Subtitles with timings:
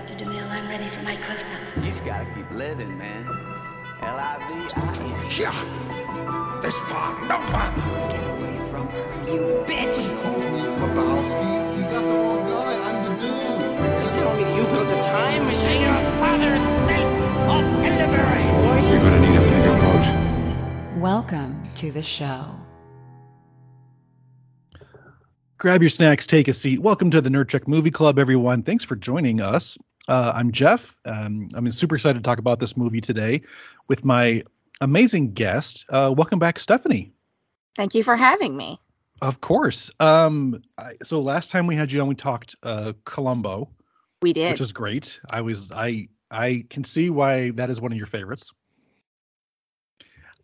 [0.00, 0.16] Mr.
[0.18, 0.50] DeMille.
[0.50, 1.50] I'm ready for my close-up.
[1.76, 3.26] You just gotta keep living, man.
[4.00, 4.70] L-I-V-I.
[5.38, 6.60] Yeah.
[6.62, 7.82] This far, no farther.
[8.08, 10.22] Get away from her, you bitch!
[10.22, 11.76] calls me Lebowski.
[11.76, 12.80] You got the wrong guy.
[12.88, 13.60] I'm the dude.
[13.76, 15.84] You Tell me you built a time machine?
[16.18, 17.10] father's state
[17.52, 18.44] of delivery.
[18.88, 20.98] You're gonna need a bigger boat.
[20.98, 22.56] Welcome to the show.
[25.58, 26.80] Grab your snacks, take a seat.
[26.80, 28.62] Welcome to the Nerdchuck Movie Club, everyone.
[28.62, 29.76] Thanks for joining us.
[30.10, 30.96] Uh, I'm Jeff.
[31.04, 33.42] Um, I'm super excited to talk about this movie today
[33.86, 34.42] with my
[34.80, 35.86] amazing guest.
[35.88, 37.12] Uh, welcome back, Stephanie.
[37.76, 38.80] Thank you for having me.
[39.22, 39.92] Of course.
[40.00, 43.70] Um, I, so last time we had you on, we talked uh, Columbo,
[44.20, 44.50] We did.
[44.50, 45.20] which is great.
[45.30, 48.50] I was I I can see why that is one of your favorites.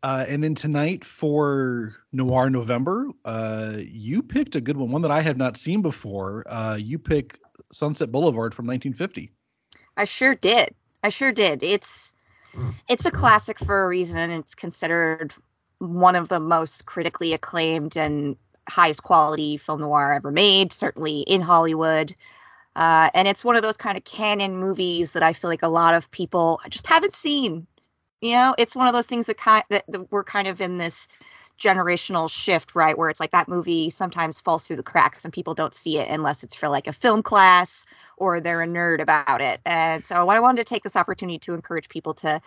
[0.01, 5.11] Uh, and then tonight for Noir November, uh, you picked a good one, one that
[5.11, 6.45] I have not seen before.
[6.47, 7.41] Uh, you pick
[7.73, 9.33] Sunset Boulevard from 1950.
[9.97, 10.75] I sure did.
[11.03, 11.63] I sure did.
[11.63, 12.13] It's
[12.89, 14.31] it's a classic for a reason.
[14.31, 15.35] It's considered
[15.79, 18.37] one of the most critically acclaimed and
[18.69, 22.15] highest quality film noir ever made, certainly in Hollywood.
[22.75, 25.69] Uh, and it's one of those kind of canon movies that I feel like a
[25.69, 27.67] lot of people just haven't seen.
[28.21, 30.79] You know, it's one of those things that kind that, that we're kind of in
[30.79, 31.09] this
[31.59, 32.97] generational shift, right?
[32.97, 36.09] Where it's like that movie sometimes falls through the cracks and people don't see it
[36.11, 39.61] unless it's for like a film class or they're a nerd about it.
[39.65, 42.41] And so what I wanted to take this opportunity to encourage people to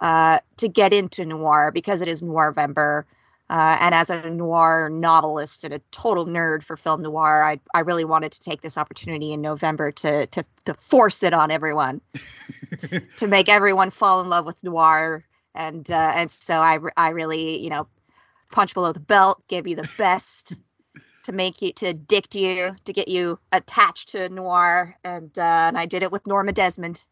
[0.00, 3.04] uh, to get into noir because it is Noirvember.
[3.50, 7.80] Uh, and as a noir novelist and a total nerd for film noir, I, I
[7.80, 12.00] really wanted to take this opportunity in November to to, to force it on everyone,
[13.16, 15.24] to make everyone fall in love with noir.
[15.52, 17.88] And uh, and so I I really you know
[18.50, 20.56] punch below the belt, give you the best
[21.24, 25.78] to make you to addict you, to get you attached to noir, and uh, and
[25.78, 27.04] I did it with Norma Desmond.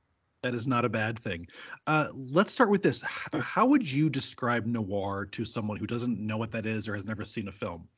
[0.42, 1.48] That is not a bad thing.
[1.86, 3.02] Uh, let's start with this.
[3.02, 6.94] H- How would you describe noir to someone who doesn't know what that is or
[6.94, 7.88] has never seen a film?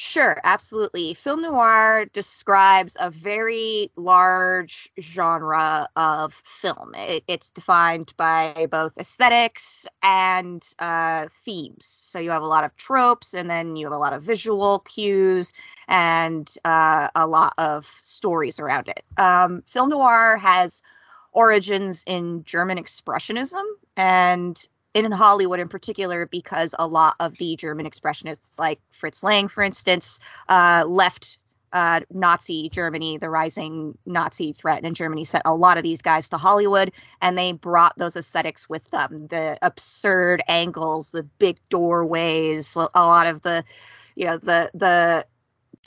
[0.00, 1.12] Sure, absolutely.
[1.14, 6.94] Film noir describes a very large genre of film.
[6.94, 11.84] It, it's defined by both aesthetics and uh, themes.
[11.84, 14.78] So you have a lot of tropes, and then you have a lot of visual
[14.78, 15.52] cues
[15.88, 19.02] and uh, a lot of stories around it.
[19.20, 20.80] Um, film noir has
[21.32, 23.64] origins in German Expressionism
[23.96, 24.64] and
[25.04, 29.62] in Hollywood in particular, because a lot of the German expressionists, like Fritz Lang, for
[29.62, 31.38] instance, uh, left
[31.72, 36.30] uh, Nazi Germany, the rising Nazi threat in Germany, sent a lot of these guys
[36.30, 39.26] to Hollywood, and they brought those aesthetics with them.
[39.28, 43.64] The absurd angles, the big doorways, a lot of the,
[44.14, 45.26] you know, the the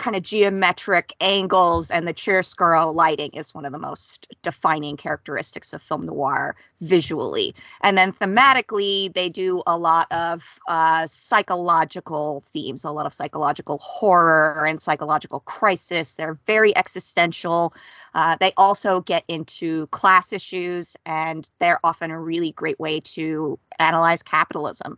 [0.02, 5.74] kind of geometric angles and the chiaroscuro lighting is one of the most defining characteristics
[5.74, 7.54] of film noir visually.
[7.82, 13.78] And then thematically, they do a lot of uh, psychological themes, a lot of psychological
[13.78, 16.16] horror and psychological crisis.
[16.16, 17.76] They're very existential.
[18.16, 23.60] Uh, they also get into class issues, and they're often a really great way to
[23.78, 24.98] analyze capitalism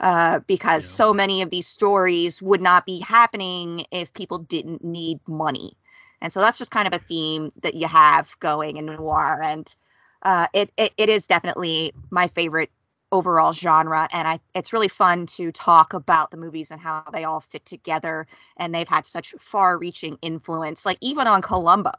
[0.00, 0.88] uh, because Yeah.
[0.88, 5.76] so many of these stories would not be happening if people didn't need money.
[6.20, 9.40] And so that's just kind of a theme that you have going in noir.
[9.42, 9.74] And
[10.22, 12.70] uh, it, it, it is definitely my favorite
[13.12, 14.08] overall genre.
[14.12, 17.64] And I, it's really fun to talk about the movies and how they all fit
[17.66, 18.26] together.
[18.56, 21.92] And they've had such far reaching influence, like even on Columbo.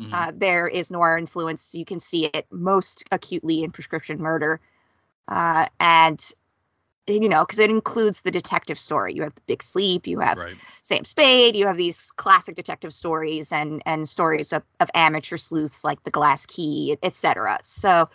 [0.00, 0.12] Mhm.
[0.12, 1.74] Uh, there is noir influence.
[1.74, 4.60] You can see it most acutely in Prescription Murder.
[5.28, 6.20] Uh, and
[7.06, 9.14] you know, because it includes the detective story.
[9.14, 10.54] You have the Big Sleep, you have right.
[10.82, 15.84] Sam Spade, you have these classic detective stories and and stories of, of amateur sleuths
[15.84, 17.60] like The Glass Key, etc.
[17.62, 18.08] So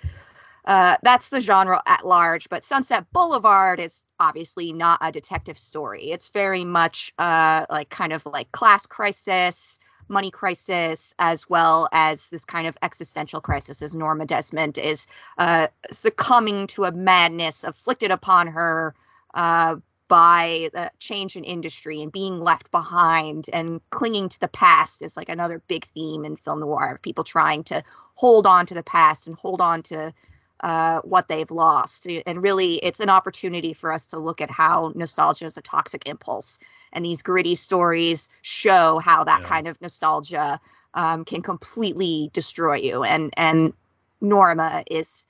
[0.65, 2.49] uh, that's the genre at large.
[2.49, 6.11] But Sunset Boulevard is obviously not a detective story.
[6.11, 9.79] It's very much uh, like kind of like class crisis,
[10.11, 15.67] money crisis, as well as this kind of existential crisis as Norma Desmond is uh,
[15.89, 18.93] succumbing to a madness afflicted upon her
[19.33, 19.77] uh,
[20.11, 25.15] by the change in industry and being left behind and clinging to the past is
[25.15, 27.81] like another big theme in film noir of people trying to
[28.15, 30.13] hold on to the past and hold on to
[30.61, 32.07] uh, what they've lost.
[32.07, 36.07] And really, it's an opportunity for us to look at how nostalgia is a toxic
[36.07, 36.59] impulse.
[36.93, 39.47] And these gritty stories show how that Yeah.
[39.47, 40.59] kind of nostalgia
[40.93, 43.03] um, can completely destroy you.
[43.03, 43.73] And and
[44.19, 45.25] Norma is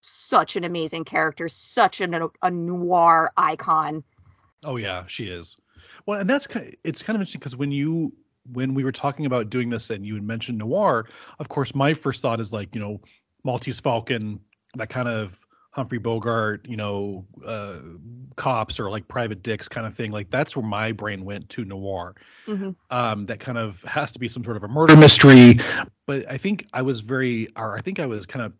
[0.00, 4.04] such an amazing character, such an, a noir icon.
[4.64, 5.56] Oh yeah, she is.
[6.06, 8.12] Well, and that's kind it's kind of interesting because when you
[8.52, 11.08] when we were talking about doing this and you had mentioned noir,
[11.38, 13.00] of course, my first thought is like, you know,
[13.44, 14.40] Maltese Falcon,
[14.74, 15.38] that kind of
[15.72, 17.78] Humphrey Bogart, you know, uh,
[18.36, 20.12] cops or like private dicks kind of thing.
[20.12, 22.14] Like that's where my brain went to noir.
[22.46, 22.70] Mm-hmm.
[22.90, 25.54] Um, that kind of has to be some sort of a murder mystery.
[26.06, 28.52] But I think I was very, or I think I was kind of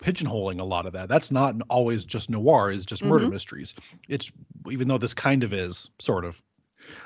[0.00, 1.08] pigeonholing a lot of that.
[1.08, 3.32] That's not always just noir, is just murder Mhm.
[3.32, 3.74] mysteries.
[4.08, 4.30] It's
[4.70, 6.40] even though this kind of is sort of.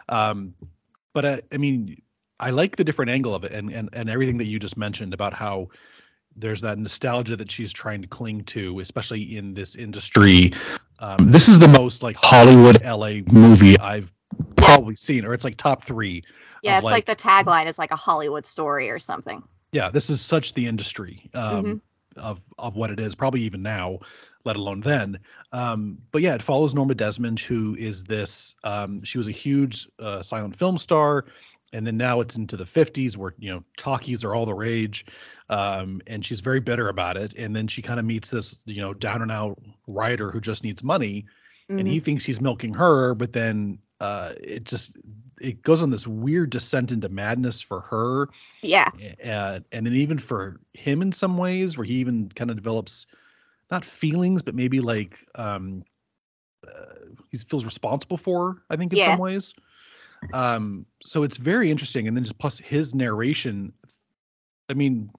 [0.08, 0.54] Um,
[1.12, 2.02] but I, I mean,
[2.38, 5.14] I like the different angle of it and, and and everything that you just mentioned
[5.14, 5.68] about how
[6.36, 10.52] there's that nostalgia that she's trying to cling to, especially in this industry.
[10.98, 14.12] Um, this is the most like Hollywood LA movie I've
[14.56, 16.24] probably seen, or it's like top three.
[16.62, 19.42] Yeah, it's like, the tagline is like a Hollywood story or something.
[19.72, 21.80] yeah, this is such the industry um, Mhm.
[22.16, 23.98] of of what it is, probably even now,
[24.44, 25.18] let alone then.
[25.52, 28.54] Um, but yeah, it follows Norma Desmond, who is this.
[28.62, 31.24] Um, she was a huge uh, silent film star,
[31.74, 35.04] and then now it's into the 50s where you know talkies are all the rage,
[35.50, 37.34] um, and she's very bitter about it.
[37.34, 40.64] And then she kind of meets this you know down and out writer who just
[40.64, 41.26] needs money,
[41.68, 41.90] and Mhm.
[41.90, 44.96] he thinks he's milking her, but then uh, it just
[45.40, 48.28] it goes on this weird descent into madness for her
[48.62, 48.88] Yeah,
[49.24, 53.06] uh, and then even for him in some ways where he even kind of develops
[53.70, 55.84] not feelings but maybe like um
[56.66, 56.94] uh,
[57.30, 59.06] he feels responsible for her, i think in Yeah.
[59.10, 59.54] some ways
[60.32, 62.08] um so it's very interesting.
[62.08, 63.72] And then just plus his narration
[64.68, 65.10] i mean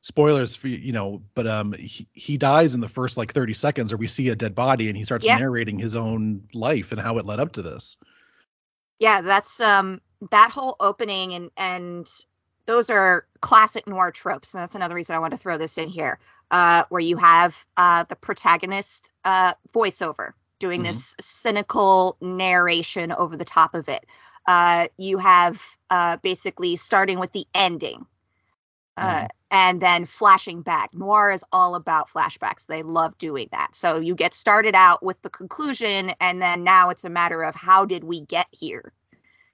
[0.00, 3.92] spoilers for you know but um he, he dies in the first like 30 seconds
[3.92, 5.38] or we see a dead body and he starts Yeah.
[5.38, 7.96] narrating his own life and how it led up to this.
[8.98, 10.00] Yeah, that's um
[10.30, 12.06] that whole opening and and
[12.66, 15.88] those are classic noir tropes, and that's another reason I want to throw this in
[15.88, 16.18] here,
[16.50, 20.32] uh, where you have uh, the protagonist uh, voiceover
[20.64, 20.88] doing Mhm.
[20.88, 24.06] this cynical narration over the top of it.
[24.46, 28.06] Uh, you have uh, basically starting with the ending.
[28.96, 30.94] Uh, and then flashing back.
[30.94, 32.66] Noir is all about flashbacks.
[32.66, 33.74] They love doing that.
[33.74, 37.54] So you get started out with the conclusion, and then now it's a matter of
[37.54, 38.92] how did we get here?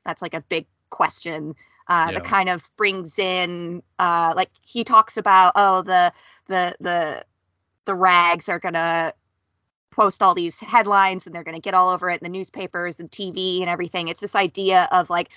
[0.04, 1.54] That's like a big question
[1.88, 2.12] uh, Yeah.
[2.12, 6.12] that kind of brings in, uh, like he talks about, oh, the
[6.48, 7.24] the the
[7.86, 9.12] the rags are gonna
[10.00, 13.10] post all these headlines and they're gonna get all over it in the newspapers and
[13.10, 14.08] TV and everything.
[14.08, 15.28] It's this idea of like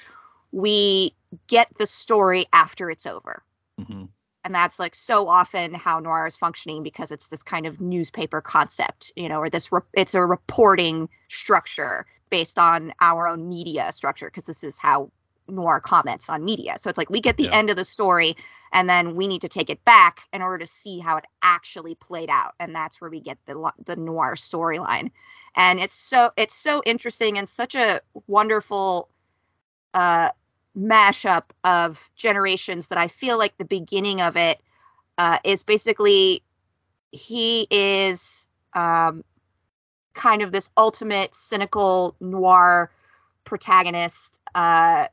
[0.52, 1.14] we
[1.48, 3.44] get the story after it's over
[3.80, 4.10] Mhm.
[4.44, 8.42] and that's like so often how noir is functioning because it's this kind of newspaper
[8.42, 13.92] concept you know or this re- it's a reporting structure based on our own media
[13.92, 15.12] structure because this is how
[15.48, 16.78] noir comments on media.
[16.78, 17.58] So it's like we get the Yeah.
[17.58, 18.36] end of the story
[18.72, 21.96] and then we need to take it back in order to see how it actually
[21.96, 22.56] played out.
[22.60, 25.12] And that's where we get the the noir storyline.
[25.56, 29.10] And it's so it's so interesting and such a wonderful
[29.94, 30.30] uh
[30.78, 34.60] mashup of generations that I feel like the beginning of it
[35.18, 36.42] uh, is basically
[37.12, 39.24] he is um,
[40.14, 42.92] kind of this ultimate cynical noir
[43.44, 45.08] protagonist uh,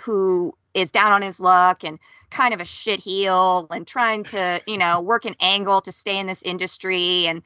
[0.00, 1.98] who is down on his luck and
[2.30, 6.18] kind of a shit heel and trying to you know work an angle to stay
[6.18, 7.42] in this industry and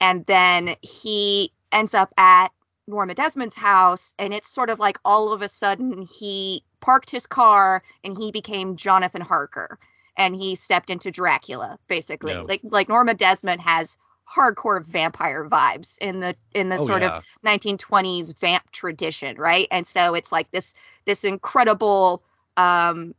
[0.00, 2.48] and then he ends up at
[2.86, 7.26] Norma Desmond's house, and it's sort of like all of a sudden he parked his
[7.26, 9.78] car and he became Jonathan Harker,
[10.16, 12.32] and he stepped into Dracula, basically.
[12.32, 12.42] Yeah.
[12.42, 13.96] Like like Norma Desmond has
[14.30, 17.18] hardcore vampire vibes in the in the Oh, sort yeah.
[17.18, 19.68] of 1920s vamp tradition, right?
[19.70, 22.22] And so it's like this this incredible
[22.56, 23.14] um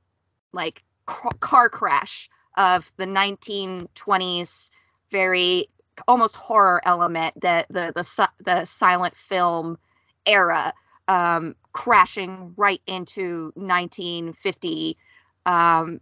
[0.53, 4.71] like ca- car crash of the 1920s
[5.11, 5.67] very
[6.07, 9.77] almost horror element the the the, the silent film
[10.25, 10.73] era
[11.07, 14.97] um crashing right into 1950
[15.45, 15.99] um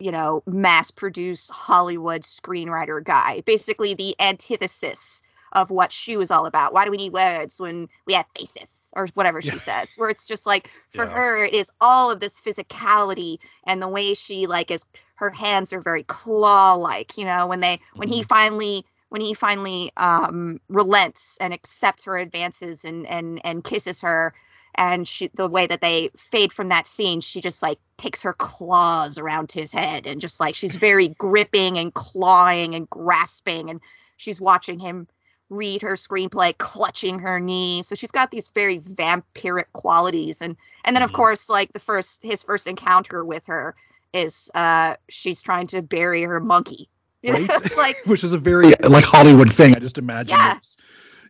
[0.00, 6.46] you know mass produced hollywood screenwriter guy basically the antithesis of what she was all
[6.46, 9.56] about why do we need words when we have faces or whatever she Yeah.
[9.58, 11.12] says where it's just like for Yeah.
[11.12, 14.84] her it is all of this physicality and the way she like is
[15.16, 19.34] her hands are very claw like you know when they when he finally when he
[19.34, 24.32] finally um relents and accepts her advances and and and kisses her
[24.74, 28.32] and she the way that they fade from that scene she just like takes her
[28.32, 33.80] claws around his head and just like she's very gripping and clawing and grasping and
[34.16, 35.06] she's watching him
[35.48, 40.94] read her screenplay clutching her knee so she's got these very vampiric qualities and and
[40.94, 41.14] then of Mhm.
[41.14, 43.74] course like the first his first encounter with her
[44.12, 46.88] is uh she's trying to bury her monkey
[47.24, 47.50] Right?
[47.76, 49.74] like which is a very like Hollywood thing.
[49.74, 50.58] I just imagine Yeah.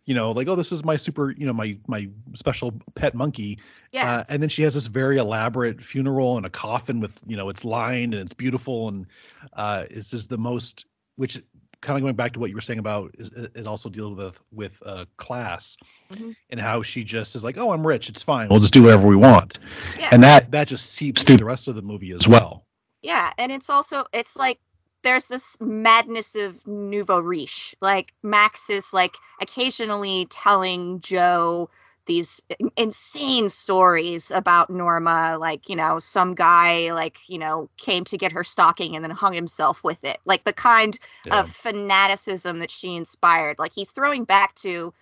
[0.05, 3.59] You know, like oh this is my super, you know, my my special pet monkey.
[3.91, 4.11] Yeah.
[4.17, 7.49] Uh, and then she has this very elaborate funeral and a coffin with you know
[7.49, 9.05] it's lined and it's beautiful and
[9.53, 11.41] uh, it's just the most which
[11.81, 14.39] kind of going back to what you were saying about is it also deals with
[14.51, 15.77] with uh, class
[16.11, 16.35] Mhm.
[16.49, 19.07] and how she just is like oh I'm rich it's fine we'll just do whatever
[19.07, 19.57] we want
[19.97, 20.09] Yeah.
[20.11, 22.65] and that that just seeps through the rest of the movie as well.
[23.01, 24.59] Yeah, and it's also it's like
[25.03, 27.75] there's this madness of nouveau riche.
[27.81, 31.69] Like Max is like occasionally telling Joe
[32.05, 32.41] these
[32.75, 38.31] insane stories about Norma, like, you know, some guy like, you know, came to get
[38.31, 40.17] her stocking and then hung himself with it.
[40.25, 41.41] Like the kind Yeah.
[41.41, 43.59] of fanaticism that she inspired.
[43.59, 44.93] Like he's throwing back to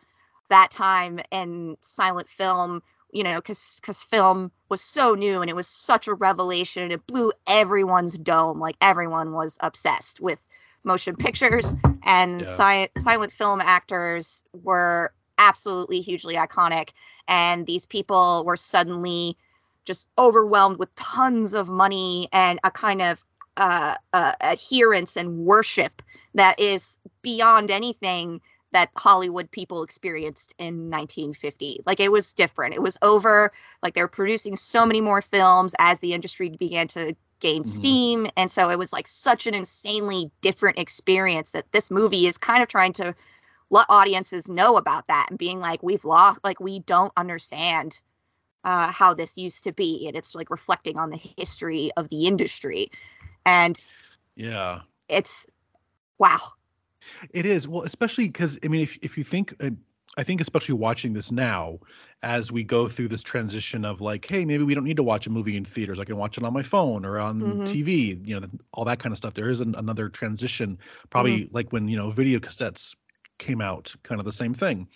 [0.50, 5.56] that time in silent film, you know, because because film was so new and it
[5.56, 8.60] was such a revelation and it blew everyone's dome.
[8.60, 10.40] Like everyone was obsessed with
[10.84, 12.46] motion pictures and Yeah.
[12.46, 16.90] si- silent film actors were absolutely hugely iconic
[17.28, 19.38] and these people were suddenly
[19.86, 23.24] just overwhelmed with tons of money and a kind of
[23.58, 26.02] uh, uh, adherence and worship
[26.36, 31.82] that is beyond anything that Hollywood people experienced in 1950.
[31.86, 32.76] Like it was different.
[32.76, 33.52] It was over.
[33.82, 37.68] Like they were producing so many more films as the industry began to gain Mhm.
[37.68, 38.28] steam.
[38.38, 42.62] And so it was like such an insanely different experience that this movie is kind
[42.62, 43.16] of trying to
[43.70, 48.00] let audiences know about that and being like, we've lost, like, we don't understand
[48.64, 50.08] uh, how this used to be.
[50.08, 52.92] And it's like reflecting on the history of the industry.
[53.46, 53.80] And
[54.36, 54.82] Yeah.
[55.08, 55.48] it's
[56.18, 56.40] wow.
[57.34, 59.72] It is well, especially because I mean, if if you think, uh,
[60.18, 61.80] I think especially watching this now,
[62.24, 65.28] as we go through this transition of like, hey, maybe we don't need to watch
[65.28, 66.00] a movie in theaters.
[66.00, 67.64] I can watch it on my phone or on Mhm.
[67.64, 68.20] TV.
[68.24, 69.34] You know, all that kind of stuff.
[69.34, 70.78] There is an, another transition,
[71.10, 71.50] probably Mm-hmm.
[71.52, 72.96] like when you know video cassettes
[73.38, 74.88] came out, kind of the same thing.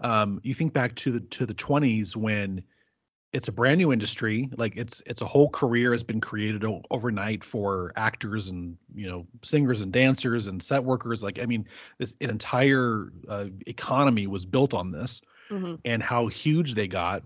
[0.00, 2.62] Um, you think back to the to the 20s when
[3.32, 6.82] it's a brand new industry like it's it's a whole career has been created o-
[6.90, 11.66] overnight for actors and you know singers and dancers and set workers like i mean
[11.98, 15.78] this an entire uh, economy was built on this Mhm.
[15.84, 17.22] and how huge they got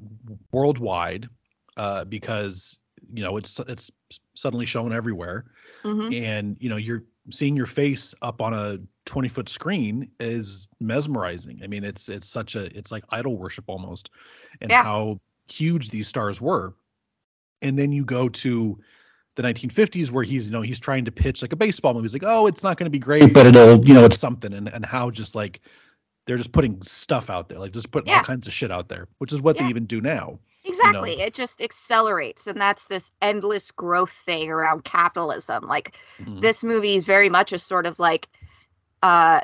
[0.52, 1.28] worldwide
[1.76, 2.78] uh, because
[3.12, 3.90] you know it's it's
[4.34, 5.44] suddenly shown everywhere
[5.84, 6.14] Mhm.
[6.14, 11.60] and you know you're seeing your face up on a 20 foot screen is mesmerizing
[11.62, 14.10] i mean it's it's such a it's like idol worship almost
[14.60, 14.82] and Yeah.
[14.82, 16.74] how huge these stars were
[17.62, 18.78] and then you go to
[19.36, 22.12] the 1950s where he's you know he's trying to pitch like a baseball movie he's
[22.14, 24.68] like oh it's not going to be great but it'll you know it's something and
[24.68, 25.60] and how just like
[26.26, 28.18] they're just putting stuff out there like just putting Yeah.
[28.18, 29.64] all kinds of shit out there which is what Yeah.
[29.64, 30.38] they even do now
[30.68, 31.20] Exactly.
[31.20, 32.48] It just accelerates.
[32.48, 35.64] And that's this endless growth thing around capitalism.
[35.66, 36.40] Like Mhm.
[36.40, 38.26] this movie is very much a sort of like
[39.02, 39.42] uh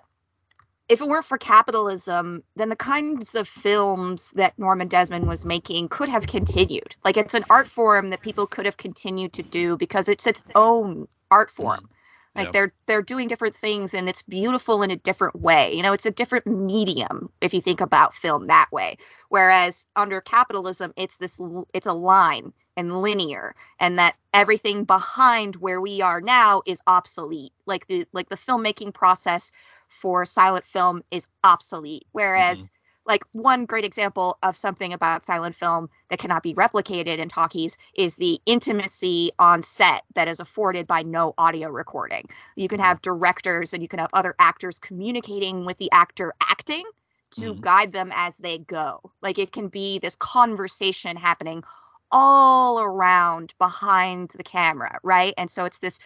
[0.93, 5.89] if it weren't for capitalism, then the kinds of films that Norman Desmond was making
[5.89, 6.95] could have continued.
[7.03, 10.43] Like it's an art form that people could have continued to do because it's its
[10.55, 11.63] own art mm-hmm.
[11.63, 11.89] form.
[12.35, 12.53] Like Yeah.
[12.53, 15.75] they're they're doing different things and it's beautiful in a different way.
[15.75, 18.99] You know, it's a different medium if you think about film that way.
[19.31, 21.41] Whereas under capitalism, it's this
[21.73, 27.53] it's a line and linear and that everything behind where we are now is obsolete.
[27.65, 29.53] Like the like the filmmaking process
[29.93, 32.07] for silent film is obsolete.
[32.13, 32.71] Whereas
[33.07, 37.77] like one great example of something about silent film that cannot be replicated in talkies
[37.97, 42.29] is the intimacy on set that is afforded by no audio recording.
[42.57, 46.85] You can have directors and you can have other actors communicating with the actor acting
[47.33, 47.61] to Mhm.
[47.61, 49.01] guide them as they go.
[49.23, 51.65] Like it can be this conversation happening
[52.11, 55.35] all around behind the camera, right?
[55.39, 55.99] And so it's this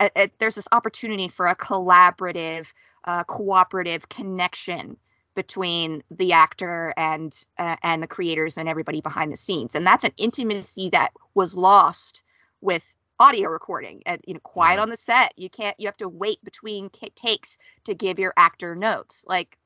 [0.00, 2.72] uh, there's this opportunity for a collaborative,
[3.04, 4.96] uh, cooperative connection
[5.34, 10.04] between the actor and uh, and the creators and everybody behind the scenes, and that's
[10.04, 12.22] an intimacy that was lost
[12.60, 12.84] with
[13.18, 14.02] audio recording.
[14.06, 14.82] And you know, quiet Yeah.
[14.82, 15.78] on the set, you can't.
[15.78, 19.24] You have to wait between takes to give your actor notes.
[19.26, 19.58] Like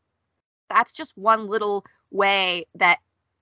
[0.71, 2.99] that's just one little way that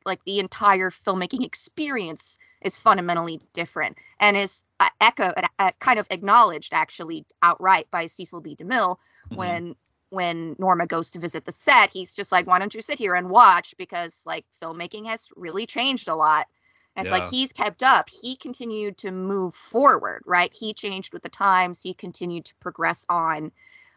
[0.07, 3.99] like the entire filmmaking experience is fundamentally different.
[4.21, 8.57] And is uh, echoed uh, kind of acknowledged actually outright by Cecil B.
[8.57, 8.97] DeMille
[9.31, 9.37] Mhm.
[9.37, 9.77] when
[10.11, 13.15] when Norma goes to visit the set he's just like why don't you sit here
[13.15, 13.75] and watch?
[13.77, 16.47] Because like filmmaking has really changed a lot.
[16.95, 17.19] And it's Yeah.
[17.19, 18.09] like he's kept up.
[18.09, 20.53] He continued to move forward right?
[20.55, 21.83] He changed with the times.
[21.83, 23.53] He continued to progress on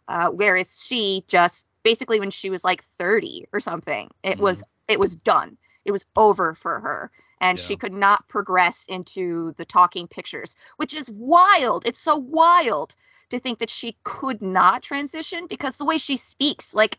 [0.08, 5.00] uh, whereas she just basically when she was like 30 or something it was it
[5.00, 7.66] was done it was over for her and Yeah.
[7.66, 12.96] she could not progress into the talking pictures which is wild it's so wild
[13.30, 16.98] to think that she could not transition because the way she speaks like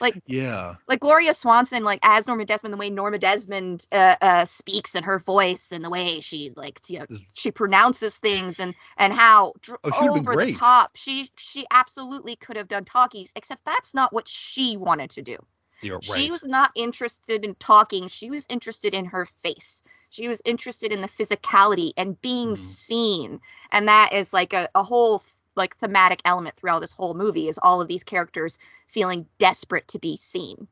[0.00, 0.76] like Yeah.
[0.88, 5.04] like Gloria Swanson, like as Norma Desmond, the way Norma Desmond uh, uh, speaks and
[5.04, 9.54] her voice and the way she like you know she pronounces things and and how
[9.62, 13.32] dr- Oh, she would've been over the top she she absolutely could have done talkies,
[13.36, 15.36] except that's not what she wanted to do.
[15.82, 18.08] You're She was not interested in talking.
[18.08, 19.82] She was interested in her face.
[20.10, 22.58] She was interested in the physicality and being Mhm.
[22.58, 23.40] seen.
[23.70, 25.22] And that is like a, a whole
[25.54, 28.58] like thematic element throughout this whole movie is all of these characters
[28.88, 30.66] feeling desperate to be seen.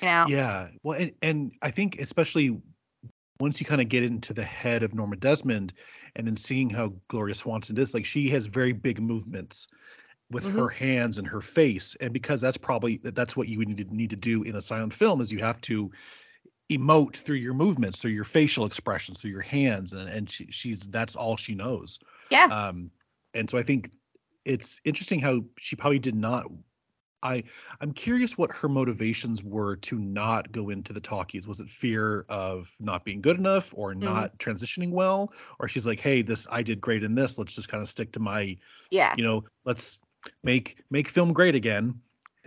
[0.00, 0.24] You know?
[0.28, 0.68] Yeah.
[0.82, 2.60] Well, and, and I think especially
[3.40, 5.72] once you kind of get into the head of Norma Desmond
[6.16, 9.68] and then seeing how Gloria Swanson is, like she has very big movements
[10.30, 10.52] with Mhm.
[10.52, 11.96] her hands and her face.
[12.00, 14.60] And because that's probably that's what you would need to need to do in a
[14.60, 15.90] silent film is you have to
[16.70, 19.92] emote through your movements, through your facial expressions, through your hands.
[19.92, 21.98] And, and she, she's that's all she knows.
[22.30, 22.44] Yeah.
[22.44, 22.90] Um,
[23.34, 23.90] and so I think
[24.44, 26.46] it's interesting how she probably did not
[27.20, 27.42] I
[27.80, 31.48] I'm curious what her motivations were to not go into the talkies.
[31.48, 34.04] Was it fear of not being good enough or Mm-hmm.
[34.04, 35.32] not transitioning well?
[35.58, 37.36] Or she's like, hey, this I did great in this.
[37.36, 38.56] Let's just kind of stick to my,
[38.90, 39.14] Yeah.
[39.16, 39.98] you know, let's
[40.42, 42.00] make make film great again.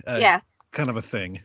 [0.06, 0.42] Uh, yeah.
[0.72, 1.42] Kind of a thing.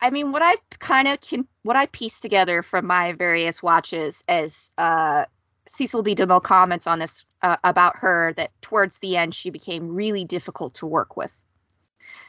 [0.00, 4.22] I mean, what I've kind of can what I pieced together from my various watches
[4.28, 5.24] as uh,
[5.66, 6.14] Cecil B.
[6.14, 10.74] DeMille comments on this uh, about her that towards the end she became really difficult
[10.74, 11.32] to work with,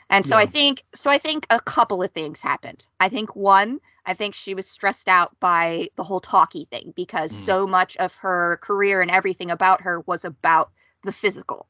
[0.10, 2.88] and so I think so I think a couple of things happened.
[3.00, 7.31] I think one, I think she was stressed out by the whole talkie thing because
[7.31, 7.46] Mm.
[7.46, 10.72] so much of her career and everything about her was about
[11.03, 11.67] the physical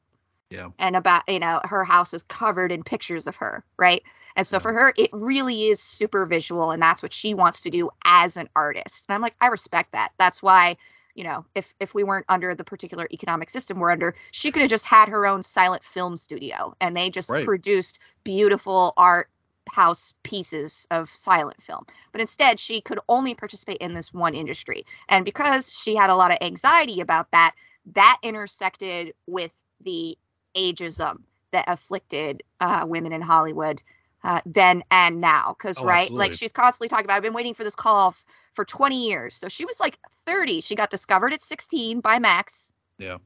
[0.50, 0.70] Yeah.
[0.78, 4.02] and about you know her house is covered in pictures of her right?
[4.36, 7.70] And so for her it really is super visual and that's what she wants to
[7.70, 9.04] do as an artist.
[9.08, 10.12] And i'm like i respect that.
[10.18, 10.76] That's why
[11.14, 14.62] you know if if we weren't under the particular economic system we're under she could
[14.62, 17.44] have just had her own silent film studio and they just Right.
[17.44, 19.28] produced beautiful art
[19.68, 21.84] house pieces of silent film.
[22.12, 24.84] But instead she could only participate in this one industry.
[25.08, 27.54] And because she had a lot of anxiety about that
[27.94, 29.52] that intersected with
[29.82, 30.16] the
[30.56, 33.82] ageism that afflicted uh, women in Hollywood
[34.22, 35.54] uh, then and now.
[35.58, 36.26] Because Oh, right, absolutely.
[36.28, 39.34] like she's constantly talking about, I've been waiting for this call f- for 20 years.
[39.34, 40.60] So she was like 30.
[40.60, 42.72] She got discovered at 16 by Max.
[42.98, 43.18] Yeah.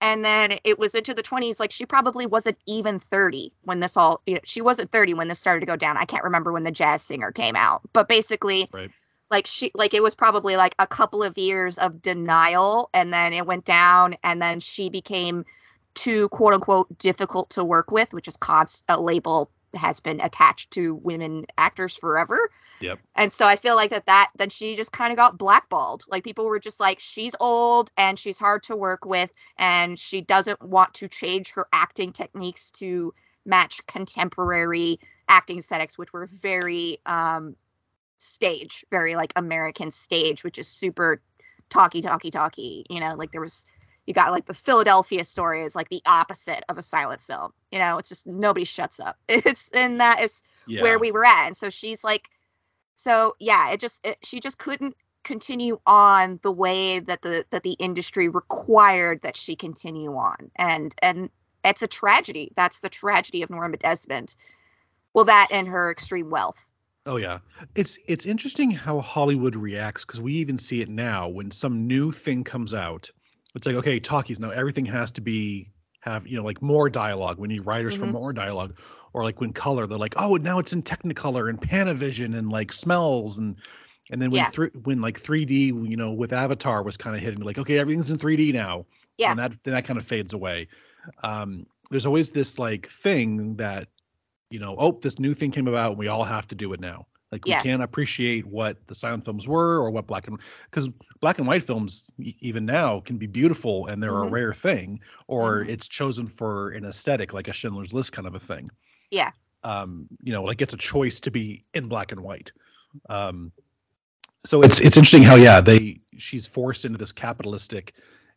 [0.00, 1.58] And then it was into the 20s.
[1.58, 4.20] Like she probably wasn't even 30 when this all.
[4.26, 5.96] You know, she wasn't 30 when this started to go down.
[5.96, 8.90] I can't remember when the jazz singer came out, but basically, Right.
[9.30, 13.32] like she like it was probably like a couple of years of denial and then
[13.32, 15.44] it went down and then she became
[15.94, 20.70] too quote unquote difficult to work with which is const a label has been attached
[20.70, 23.00] to women actors forever Yep.
[23.16, 26.24] and so i feel like that that then she just kind of got blackballed like
[26.24, 30.62] people were just like she's old and she's hard to work with and she doesn't
[30.62, 33.12] want to change her acting techniques to
[33.44, 37.56] match contemporary acting aesthetics which were very um
[38.18, 41.22] stage, very like American stage, which is super
[41.68, 42.84] talky, talky, talky.
[42.90, 43.64] You know, like there was,
[44.08, 47.52] you got like the Philadelphia story is like the opposite of a silent film.
[47.70, 49.16] You know, it's just nobody shuts up.
[49.28, 50.80] It's and that is Yeah.
[50.80, 51.44] where we were at.
[51.44, 52.30] And so she's like,
[52.96, 57.62] so yeah, it just it, she just couldn't continue on the way that the that
[57.62, 61.28] the industry required that she continue on, and and
[61.62, 62.50] it's a tragedy.
[62.56, 64.34] That's the tragedy of Norma Desmond.
[65.12, 66.64] Well, that and her extreme wealth.
[67.04, 67.40] Oh yeah,
[67.74, 72.10] it's it's interesting how Hollywood reacts because we even see it now when some new
[72.10, 73.10] thing comes out.
[73.54, 77.38] It's like okay, talkies now everything has to be have you know like more dialogue.
[77.38, 78.12] We need writers for Mhm.
[78.12, 78.78] more dialogue,
[79.12, 82.72] or like when color they're like oh now it's in Technicolor and Panavision and like
[82.72, 83.56] smells and
[84.10, 84.50] and then when Yeah.
[84.50, 88.10] thr- when like 3D you know with Avatar was kind of hitting like okay everything's
[88.10, 88.86] in 3D now.
[89.16, 89.30] Yeah.
[89.32, 90.68] And that then that kind of fades away.
[91.22, 93.88] Um, there's always this like thing that
[94.50, 96.80] you know, oh, this new thing came about, and we all have to do it
[96.80, 97.06] now.
[97.30, 100.38] Like we can't appreciate what the silent films were or what black and
[100.70, 100.88] because
[101.20, 104.28] black and white films e- even now can be beautiful and they're Mhm.
[104.28, 105.68] a rare thing, or Mhm.
[105.68, 108.70] it's chosen for an aesthetic like a Schindler's List kind of a thing.
[109.10, 109.32] Yeah.
[109.62, 112.52] Um, you know, like it's a choice to be in black and white.
[113.10, 113.52] Um,
[114.46, 117.94] so it's it's interesting how yeah they she's forced into this capitalistic,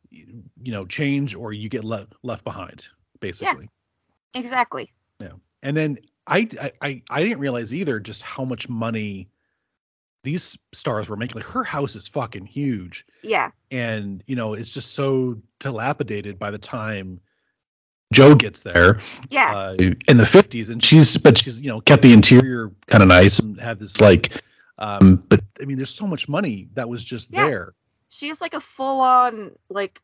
[0.09, 2.87] you know, change or you get left left behind
[3.21, 3.69] basically.
[4.33, 4.91] Exactly.
[5.21, 6.47] Yeah, and then I,
[6.81, 9.29] I- I didn't realize either just how much money
[10.23, 11.35] these stars were making.
[11.41, 13.51] Like her house is fucking huge, Yeah.
[13.71, 17.21] and you know it's just so dilapidated by the time
[18.13, 18.99] Joe gets there
[19.31, 19.51] Yeah.
[19.55, 19.75] uh,
[20.07, 20.69] in the fifties.
[20.69, 23.99] And she's but she's you know kept the interior kind of nice and had this
[23.99, 24.43] like
[24.77, 27.45] Um, but I mean, there's so much money that was just Yeah.
[27.45, 27.73] there.
[28.09, 30.01] She has like a full on like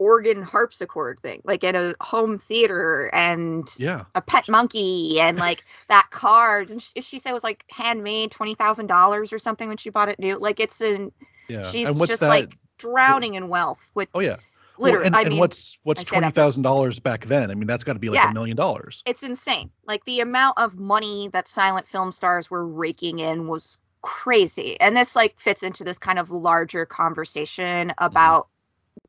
[0.00, 4.04] organ harpsichord thing, like at a home theater and Yeah.
[4.14, 6.70] a pet monkey and like that card.
[6.70, 9.90] And she, she said it was like handmade twenty thousand dollars or something when she
[9.90, 10.38] bought it new.
[10.38, 11.12] Like it's in
[11.48, 11.64] Yeah.
[11.64, 12.28] she's just that?
[12.28, 13.78] like drowning in wealth.
[13.94, 14.36] With oh yeah.
[14.78, 17.50] Well, literally, and, I and mean, what's what's twenty thousand dollars back then?
[17.50, 18.32] I mean, that's got to be like a Yeah.
[18.32, 19.02] million dollars.
[19.04, 19.70] it's insane.
[19.86, 24.80] Like the amount of money that silent film stars were raking in was crazy.
[24.80, 28.02] And this like fits into this kind of larger conversation mm-hmm.
[28.04, 28.48] about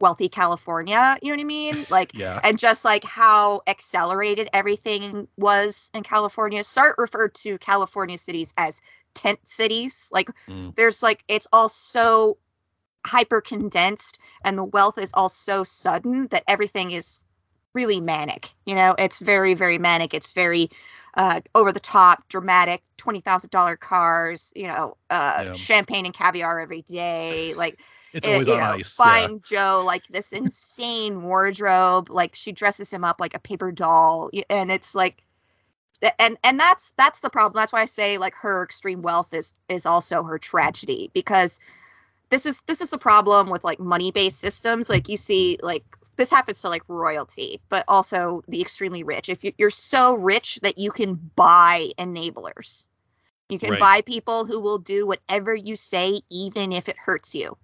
[0.02, 1.18] wealthy California.
[1.22, 1.86] You know what I mean?
[1.90, 2.40] Like Yeah.
[2.44, 6.62] and just like how accelerated everything was in California.
[6.64, 8.82] Sartre referred to California cities as
[9.14, 10.10] tent cities.
[10.12, 10.76] Like Mm.
[10.76, 12.38] there's like it's all so
[13.06, 17.26] hyper condensed and the wealth is all so sudden that everything is
[17.74, 18.54] really manic.
[18.66, 20.14] You know, it's very, very manic.
[20.14, 20.70] It's very
[21.16, 25.54] uh, over the top, dramatic, twenty thousand dollar cars, you know, uh, Yeah.
[25.54, 27.54] champagne and caviar every day.
[27.56, 27.80] Like
[28.14, 29.00] It's eh, always you on know, ice.
[29.04, 29.28] Yeah.
[29.44, 34.72] Joe like this insane wardrobe, like she dresses him up like a paper doll, and
[34.72, 35.24] it's like,
[36.20, 37.60] and and that's that's the problem.
[37.62, 41.60] That's why I say like her extreme wealth is is also her tragedy because
[42.30, 44.90] this is this is the problem with like money based systems.
[44.90, 45.84] Like you see like
[46.16, 49.30] this happens to like royalty, but also the extremely rich.
[49.30, 52.86] If you- you're so rich that you can buy enablers.
[53.50, 53.80] You can Right.
[53.80, 57.58] buy people who will do whatever you say, even if it hurts you.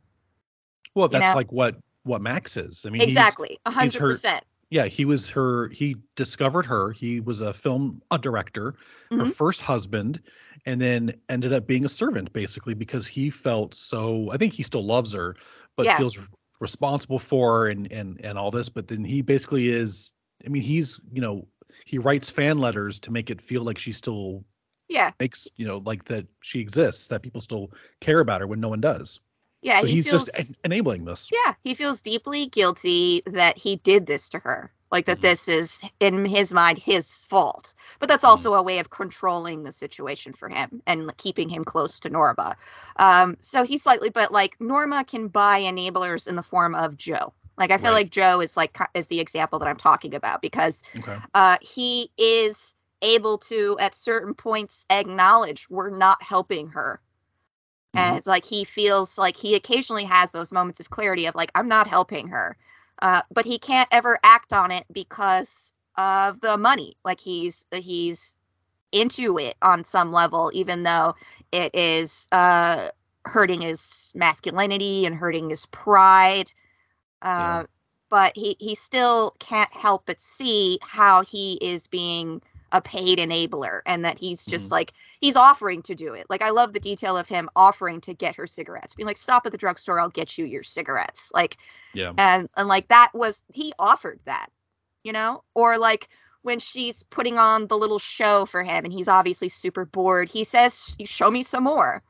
[0.98, 1.36] Well, that's know?
[1.36, 2.86] like what what Max is.
[2.86, 4.44] I mean, Exactly, a hundred percent.
[4.70, 5.70] yeah, he was her.
[5.70, 6.92] He discovered her.
[6.92, 8.76] He was a film a director,
[9.12, 9.34] her Mhm.
[9.34, 10.22] first husband,
[10.66, 14.32] and then ended up being a servant basically because he felt so.
[14.32, 15.36] I think he still loves her,
[15.76, 15.98] but Yeah.
[15.98, 16.18] feels
[16.60, 18.70] responsible for her and and and all this.
[18.70, 20.14] But then he basically is.
[20.46, 21.48] I mean, he's you know
[21.86, 24.46] he writes fan letters to make it feel like she still
[24.90, 28.60] Yeah, makes you know like that she exists, that people still care about her when
[28.60, 29.20] no one does.
[29.68, 29.82] Yeah.
[29.82, 31.30] so he he's feels, just en- enabling this.
[31.32, 34.72] yeah, he feels deeply guilty that he did this to her.
[34.90, 35.22] Like that, Mhm.
[35.22, 37.74] this is in his mind his fault.
[38.00, 42.00] But that's also a way of controlling the situation for him and keeping him close
[42.02, 42.56] to Norma.
[42.96, 47.34] Um, so he's slightly, but like Norma can buy enablers in the form of Joe.
[47.58, 48.04] Like I feel Right.
[48.04, 51.18] like Joe is like is the example that I'm talking about because Okay.
[51.34, 57.02] uh, he is able to at certain points acknowledge we're not helping her
[57.96, 58.16] Mm-hmm.
[58.16, 61.68] and like he feels like he occasionally has those moments of clarity of like i'm
[61.68, 62.58] not helping her
[63.02, 68.36] uh, but he can't ever act on it because of the money like he's he's
[68.92, 71.16] into it on some level even though
[71.52, 72.90] it is uh
[73.26, 76.52] hurting his masculinity and hurting his pride
[77.22, 77.64] uh Yeah.
[78.10, 83.80] but he he still can't help but see how he is being a paid enabler
[83.86, 84.72] and that he's just Mhm.
[84.72, 88.14] like he's offering to do it like i love the detail of him offering to
[88.14, 91.58] get her cigarettes being like stop at the drugstore i'll get you your cigarettes like
[91.94, 92.14] Yeah.
[92.18, 94.50] and and like that was he offered that
[95.04, 96.10] you know or like
[96.42, 100.44] when she's putting on the little show for him and he's obviously super bored he
[100.44, 102.04] says show me some more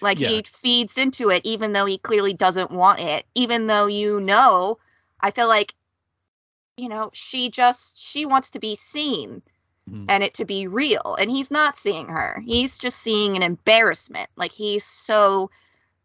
[0.00, 0.28] like Yeah.
[0.28, 4.78] he feeds into it even though he clearly doesn't want it even though you know
[5.20, 5.74] i feel like
[6.76, 9.42] you know she just she wants to be seen
[9.90, 10.06] Mhm.
[10.08, 14.28] and it to be real and he's not seeing her he's just seeing an embarrassment
[14.36, 15.50] like he's so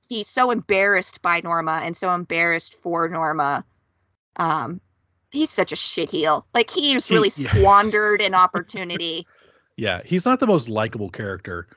[0.07, 3.65] he's so embarrassed by norma and so embarrassed for norma
[4.35, 4.81] um
[5.31, 7.49] he's such a shitheel like he's He- really yeah.
[7.49, 9.25] squandered an opportunity
[9.77, 11.67] Yeah, he's not the most likable character.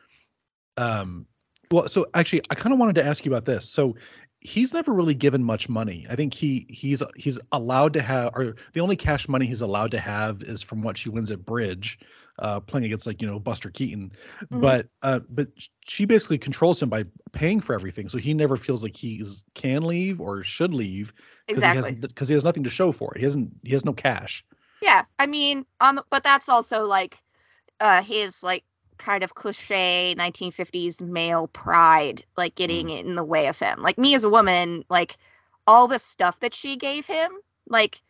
[0.76, 1.26] Um,
[1.70, 3.68] well, so actually, I kind of wanted to ask you about this.
[3.68, 3.96] So
[4.40, 6.06] he's never really given much money.
[6.08, 9.92] I think he he's he's allowed to have, or the only cash money he's allowed
[9.92, 11.98] to have is from what she wins at bridge,
[12.38, 14.12] uh, playing against like you know Buster Keaton.
[14.52, 14.60] Mhm.
[14.60, 15.48] But uh, but
[15.86, 19.24] she basically controls him by paying for everything, so he never feels like he
[19.54, 21.12] can leave or should leave
[21.46, 23.18] because he exactly has because he has nothing to show for it.
[23.18, 24.44] He hasn't he has no cash.
[24.82, 27.22] Yeah, I mean, on the, but that's also like
[27.80, 28.64] uh his like
[28.98, 33.82] kind of cliche 1950s male pride like getting in the way of him.
[33.82, 35.16] Like me as a woman, like
[35.66, 37.30] all the stuff that she gave him,
[37.68, 38.02] like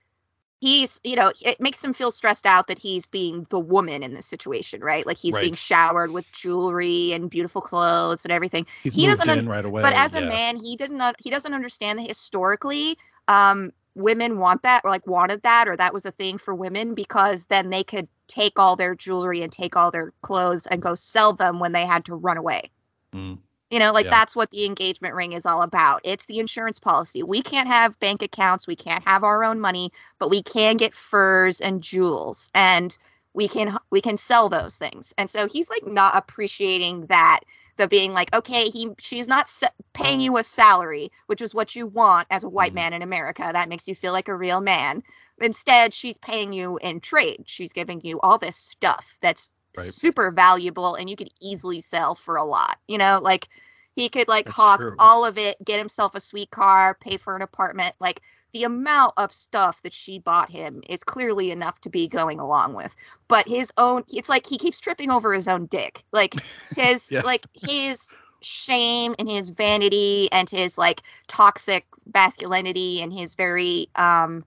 [0.61, 4.14] he's, you know, it makes him feel stressed out that he's being the woman in
[4.14, 5.07] this situation, right?
[5.07, 9.47] Like he's being showered with jewelry and beautiful clothes and everything He's He doesn't un-
[9.47, 9.83] right away.
[9.83, 12.97] but as a man he didn't he doesn't understand that historically
[13.29, 16.94] um women want that or like wanted that or that was a thing for women
[16.94, 20.94] because then they could take all their jewelry and take all their clothes and go
[20.94, 22.70] sell them when they had to run away.
[23.14, 23.38] Mm.
[23.70, 24.11] you know like Yeah.
[24.11, 26.00] that's what the engagement ring is all about.
[26.04, 27.22] It's the insurance policy.
[27.22, 28.66] We can't have bank accounts.
[28.66, 32.96] We can't have our own money but we can get furs and jewels and
[33.33, 35.14] we can we can sell those things.
[35.18, 37.40] And so he's like not appreciating that
[37.77, 41.75] the being like okay he she's not sa- paying you a salary which is what
[41.75, 42.75] you want as a white Mhm.
[42.75, 45.03] man in america that makes you feel like a real man
[45.41, 49.95] instead she's paying you in trade she's giving you all this stuff that's Right.
[49.95, 53.49] super valuable and you could easily sell for a lot you know like
[53.97, 54.97] he could like That's hawk true.
[54.99, 58.21] all of it get himself a sweet car pay for an apartment like
[58.55, 62.73] the amount of stuff that she bought him is clearly enough to be going along
[62.73, 62.95] with
[63.29, 66.37] but his own it's like he keeps tripping over his own dick like
[66.77, 67.23] his Yeah.
[67.23, 74.45] like his shame and his vanity and his like toxic masculinity and his very um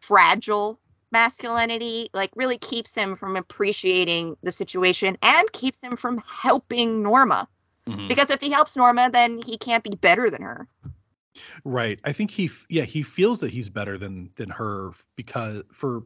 [0.00, 0.78] fragile
[1.10, 7.48] masculinity like really keeps him from appreciating the situation and keeps him from helping Norma
[7.86, 8.08] Mhm.
[8.08, 10.68] because if he helps Norma then he can't be better than her
[11.64, 11.98] Right.
[12.04, 16.02] I think he yeah, he feels that he's better than than her because for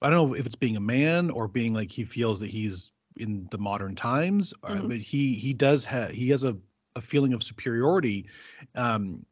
[0.00, 2.92] I don't know if it's being a man or being like he feels that he's
[3.16, 4.88] in the modern times, uh, Mhm.
[4.88, 6.56] but he he does have he has a
[6.96, 8.26] a feeling of superiority
[8.74, 9.24] um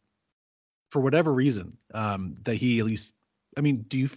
[0.90, 3.14] for whatever reason um that he at least
[3.56, 4.08] I mean, do you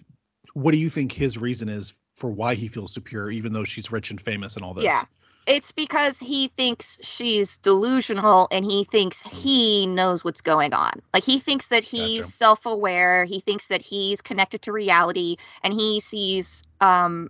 [0.53, 3.91] what do you think his reason is for why he feels superior even though she's
[3.91, 4.85] rich and famous and all this?
[4.85, 5.03] Yeah.
[5.49, 10.91] It's because he thinks she's delusional and he thinks he knows what's going on.
[11.11, 12.31] Like he thinks that he's Gotcha.
[12.33, 17.29] self-aware, he thinks that he's connected to reality and he sees um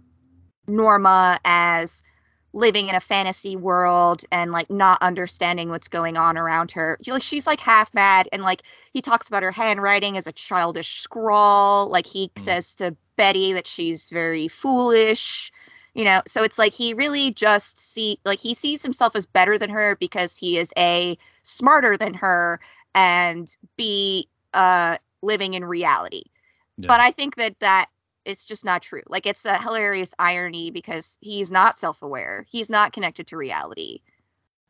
[0.67, 2.03] Norma as
[2.51, 6.97] living in a fantasy world and like not understanding what's going on around her.
[7.01, 10.33] He- Like she's like half mad and like he talks about her handwriting as a
[10.33, 11.87] childish scrawl.
[11.87, 12.41] Like he Mm.
[12.41, 15.51] says to Betty that she's very foolish
[15.93, 19.57] you know so it's like he really just see like he sees himself as better
[19.57, 22.59] than her because he is a smarter than her
[22.95, 26.23] and b uh living in reality
[26.77, 26.87] Yeah.
[26.87, 27.87] but i think that that
[28.25, 32.93] it's just not true like it's a hilarious irony because he's not self-aware he's not
[32.93, 34.01] connected to reality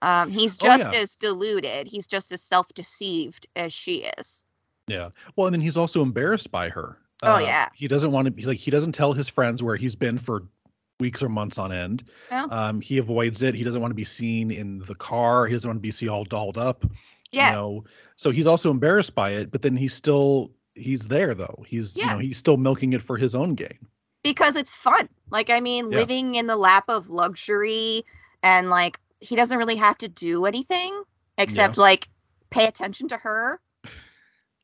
[0.01, 0.99] um he's Oh, just yeah.
[1.01, 4.43] as deluded he's just as self-deceived as she is
[4.87, 5.09] Yeah.
[5.35, 6.97] Well, and then he's also embarrassed by her.
[7.21, 7.69] Oh, Uh, yeah.
[7.75, 10.43] He doesn't want to be like he doesn't tell his friends where he's been for
[10.99, 12.03] weeks or months on end.
[12.29, 12.43] Yeah.
[12.43, 13.55] Um, he avoids it.
[13.55, 15.45] He doesn't want to be seen in the car.
[15.47, 16.85] He doesn't want to be seen all dolled up.
[17.31, 17.83] yeah You know.
[18.17, 21.63] So he's also embarrassed by it, but then he's still he's there though.
[21.67, 22.13] He's you Yeah.
[22.13, 23.79] know, he's still milking it for his own gain.
[24.23, 25.07] because it's fun.
[25.31, 25.99] Like I mean, Yeah.
[25.99, 28.03] living in the lap of luxury
[28.43, 31.01] and like he doesn't really have to do anything
[31.37, 32.09] except like
[32.49, 33.59] pay attention to her.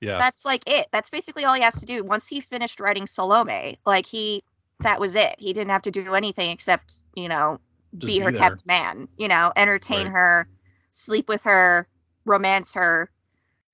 [0.01, 0.17] Yeah.
[0.19, 0.87] That's like it.
[0.91, 2.03] That's basically all he has to do.
[2.03, 4.43] Once he finished writing Salome, like he
[4.81, 5.35] that was it.
[5.39, 7.59] He didn't have to do anything except, you know,
[7.97, 10.13] Just be her kept man, you know, entertain Right.
[10.13, 10.47] her,
[10.91, 11.87] sleep with her,
[12.25, 13.09] romance her.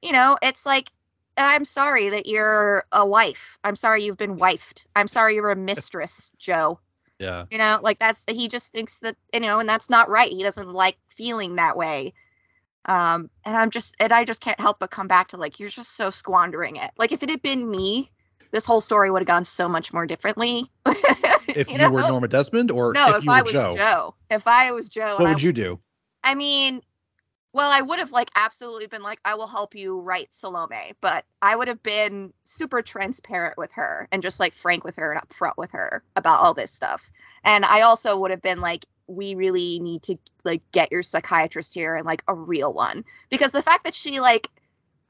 [0.02, 0.92] You know, it's like
[1.38, 3.58] I'm sorry that you're a wife.
[3.64, 4.86] I'm sorry you've been wifed.
[4.96, 6.80] I'm sorry you're a mistress, Joe.
[7.20, 7.46] yeah.
[7.50, 10.30] You know, like that's he just thinks that you know, and that's not right.
[10.32, 12.14] He doesn't like feeling that way.
[12.86, 15.70] Um, and I'm just and I just can't help but come back to like you're
[15.70, 16.92] just so squandering it.
[16.98, 18.10] Like if it had been me,
[18.52, 20.70] this whole story would have gone so much more differently.
[21.54, 21.92] If you, know?
[21.92, 24.16] were Norma Desmond or no, if, if, you were was Joe, Joe.
[24.30, 25.80] if I was Joe, what and I would you do?
[26.24, 26.82] I mean,
[27.54, 31.26] well, I would have like absolutely been like, I will help you write Salome, but
[31.42, 35.22] I would have been super transparent with her and just like frank with her and
[35.22, 37.12] upfront with her about all this stuff.
[37.44, 41.74] And I also would have been like, we really need to like get your psychiatrist
[41.74, 44.48] here and like a real one because the fact that she like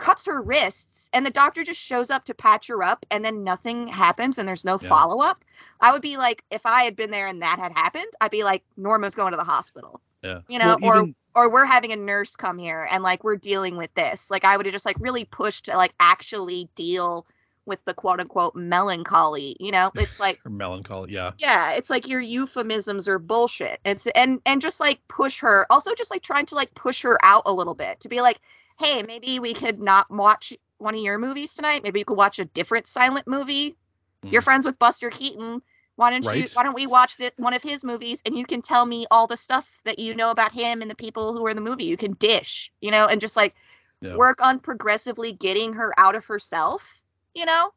[0.02, 3.44] cuts her wrists and the doctor just shows up to patch her up and then
[3.44, 4.90] nothing happens and there's no Yeah.
[4.90, 5.46] follow up.
[5.80, 8.44] I would be like, if I had been there and that had happened, I'd be
[8.44, 10.40] like, Norma's going to the hospital Yeah.
[10.48, 13.36] you know, Well, or even- or we're having a nurse come here and like we're
[13.38, 14.30] dealing with this.
[14.32, 17.26] Like I would have just like really pushed to like actually deal
[17.66, 19.56] with the quote unquote melancholy.
[19.60, 21.14] You know, it's like or melancholy.
[21.14, 21.32] Yeah.
[21.38, 23.80] yeah, it's like your euphemisms are bullshit.
[23.86, 25.66] It's and and just like push her.
[25.70, 28.40] Also, just like trying to like push her out a little bit to be like,
[28.82, 31.84] hey, maybe we could not watch one of your movies tonight.
[31.84, 33.78] Maybe you could watch a different silent movie.
[34.24, 34.46] You're Mhm.
[34.46, 35.62] friends with Buster Keaton.
[35.96, 36.48] Why don't you?
[36.54, 39.28] Why don't we watch this, one of his movies and you can tell me all
[39.28, 41.86] the stuff that you know about him and the people who are in the movie.
[41.86, 43.54] You can dish, you know, and just like
[44.02, 44.16] Yeah.
[44.16, 47.02] work on progressively getting her out of herself,
[47.36, 47.72] you know,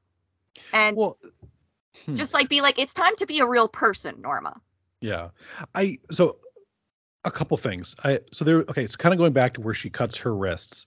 [0.73, 1.19] and Well,
[2.07, 2.14] hmm.
[2.14, 4.61] just like be like, it's time to be a real person, Norma.
[5.01, 5.31] Yeah.
[5.75, 6.38] I so
[7.25, 7.95] a couple things.
[8.05, 10.87] I so there okay, so kind of going back to where she cuts her wrists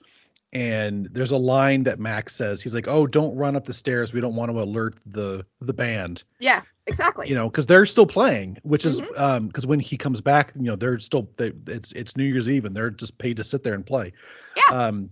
[0.53, 2.61] and there's a line that Max says.
[2.61, 4.13] He's like, "Oh, don't run up the stairs.
[4.13, 7.27] We don't want to alert the the band." Yeah, exactly.
[7.27, 9.19] You know, cuz they're still playing, which is Mhm.
[9.19, 12.49] um cuz when he comes back, you know, they're still they, it's it's New Year's
[12.49, 14.13] Eve and they're just paid to sit there and play.
[14.55, 14.87] Yeah.
[14.87, 15.09] Um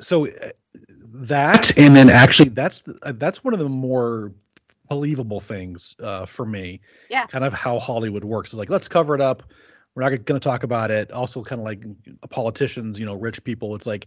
[0.00, 0.50] so uh,
[1.14, 4.32] that and then actually that's the, uh, that's one of the more
[4.88, 7.26] believable things uh for me Yeah.
[7.26, 9.42] kind of how hollywood works is like let's cover it up
[9.94, 11.10] we're not going to talk about it.
[11.12, 11.84] Also, kind of like
[12.30, 13.74] politicians, you know, rich people.
[13.74, 14.06] It's like,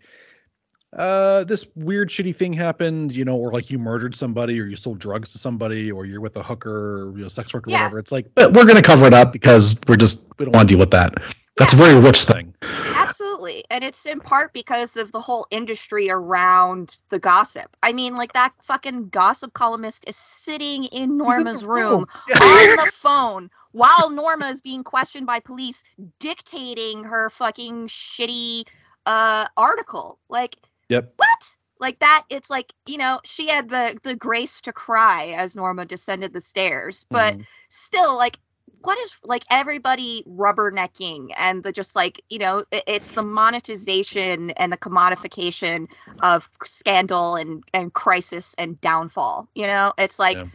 [0.94, 4.76] uh, this weird shitty thing happened, you know, or like you murdered somebody, or you
[4.76, 7.84] sold drugs to somebody, or you're with a hooker, or you know, sex worker, Yeah.
[7.84, 8.00] whatever.
[8.00, 10.68] It's like, but we're going to cover it up because we're just we don't want
[10.70, 11.16] to deal with that.
[11.58, 12.54] That's a very rich thing.
[12.62, 13.64] Absolutely.
[13.72, 17.76] And it's in part because of the whole industry around the gossip.
[17.82, 22.36] I mean, like that fucking gossip columnist is sitting in He's in Norma's room Yeah.
[22.36, 25.84] on the phone while Norma is being questioned by police,
[26.20, 28.68] dictating her fucking shitty
[29.06, 30.20] uh article.
[30.30, 30.58] Like,
[30.90, 31.14] Yep.
[31.18, 31.58] what?
[31.80, 35.86] Like that, it's like, you know, she had the the grace to cry as Norma
[35.86, 37.46] descended the stairs, but Mhm.
[37.70, 38.40] still like
[38.82, 44.72] what is like everybody rubbernecking and the just like you know it's the monetization and
[44.72, 45.88] the commodification
[46.22, 50.46] of scandal and and crisis and downfall you know it's like Yeah.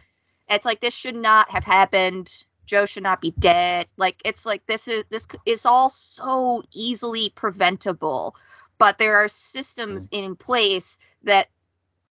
[0.49, 4.65] it's like this should not have happened joe should not be dead like it's like
[4.65, 8.35] this is this is all so easily preventable
[8.77, 11.47] but there are systems in place that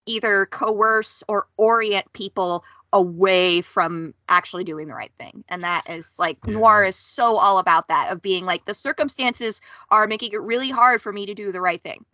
[0.06, 5.44] either coerce or orient people away from actually doing the right thing.
[5.48, 6.54] And that is like Yeah.
[6.54, 9.60] noir is so all about that of being like the circumstances
[9.90, 12.04] are making it really hard for me to do the right thing.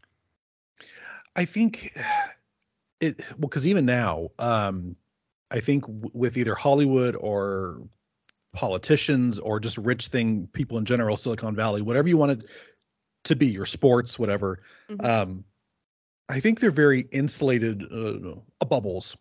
[1.34, 1.92] I think
[3.00, 4.96] it well because even now, um,
[5.50, 7.82] I think w- with either Hollywood or
[8.56, 12.50] politicians or just rich thing people in general, Silicon Valley, whatever you want it
[13.24, 14.62] to be, your sports, whatever.
[14.88, 15.04] Mhm.
[15.04, 15.44] Um,
[16.28, 19.16] I think they're very insulated uh, bubbles.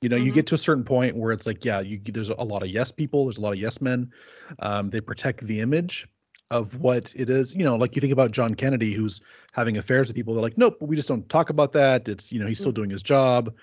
[0.00, 0.34] You know, you Mhm.
[0.36, 2.92] get to a certain point where it's like, yeah, you there's a lot of yes
[2.92, 4.12] people, there's a lot of yes men.
[4.58, 6.06] Um, they protect the image
[6.50, 7.54] of what it is.
[7.54, 9.20] You know, like you think about John Kennedy, who's
[9.52, 10.34] having affairs with people.
[10.34, 12.08] They're like, nope, we just don't talk about that.
[12.08, 13.54] It's you know, he's still doing his job.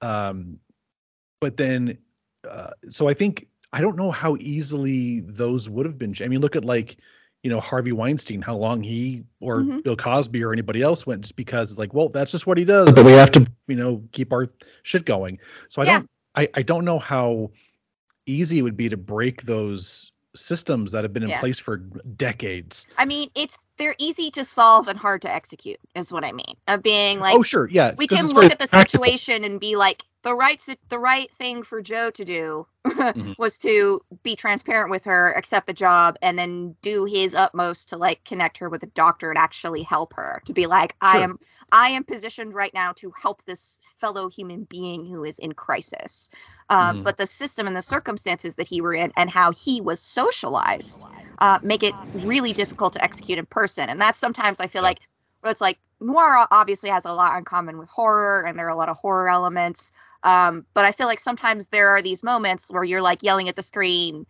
[0.00, 0.58] Um,
[1.40, 1.98] but then,
[2.48, 6.14] uh, so I think I don't know how easily those would have been.
[6.22, 6.96] I mean, look at like
[7.42, 9.82] you know Harvey Weinstein, how long he or Mhm.
[9.82, 12.64] Bill Cosby or anybody else went just because it's like, well, that's just what he
[12.64, 12.92] does.
[12.92, 14.46] But we have to, you know, keep our
[14.84, 15.40] shit going.
[15.68, 15.92] So I Yeah.
[15.98, 17.50] don't, I, I don't know how
[18.26, 21.40] easy it would be to break those systems that have been in Yeah.
[21.40, 22.86] place for decades.
[22.96, 26.56] I mean, it's they're easy to solve and hard to execute, is what I mean.
[26.68, 27.94] Of being like oh, sure, yeah.
[27.96, 29.04] we can look at the practical.
[29.04, 32.66] situation and be like the right the right thing for Joe to do
[33.14, 33.34] Mhm.
[33.38, 37.96] was to be transparent with her, accept the job, and then do his utmost to
[37.96, 40.42] like connect her with a doctor and actually help her.
[40.46, 41.38] To be like, I am
[41.72, 46.30] I am positioned right now to help this fellow human being who is in crisis.
[46.68, 47.02] Uh, Mhm.
[47.04, 51.06] But the system and the circumstances that he were in and how he was socialized
[51.38, 53.88] uh, make it really difficult to execute in person.
[53.88, 55.00] And that's sometimes I feel like
[55.42, 58.70] well, it's like noir obviously has a lot in common with horror and there are
[58.70, 59.92] a lot of horror elements
[60.24, 63.56] um, but i feel like sometimes there are these moments where you're like yelling at
[63.56, 64.26] the screen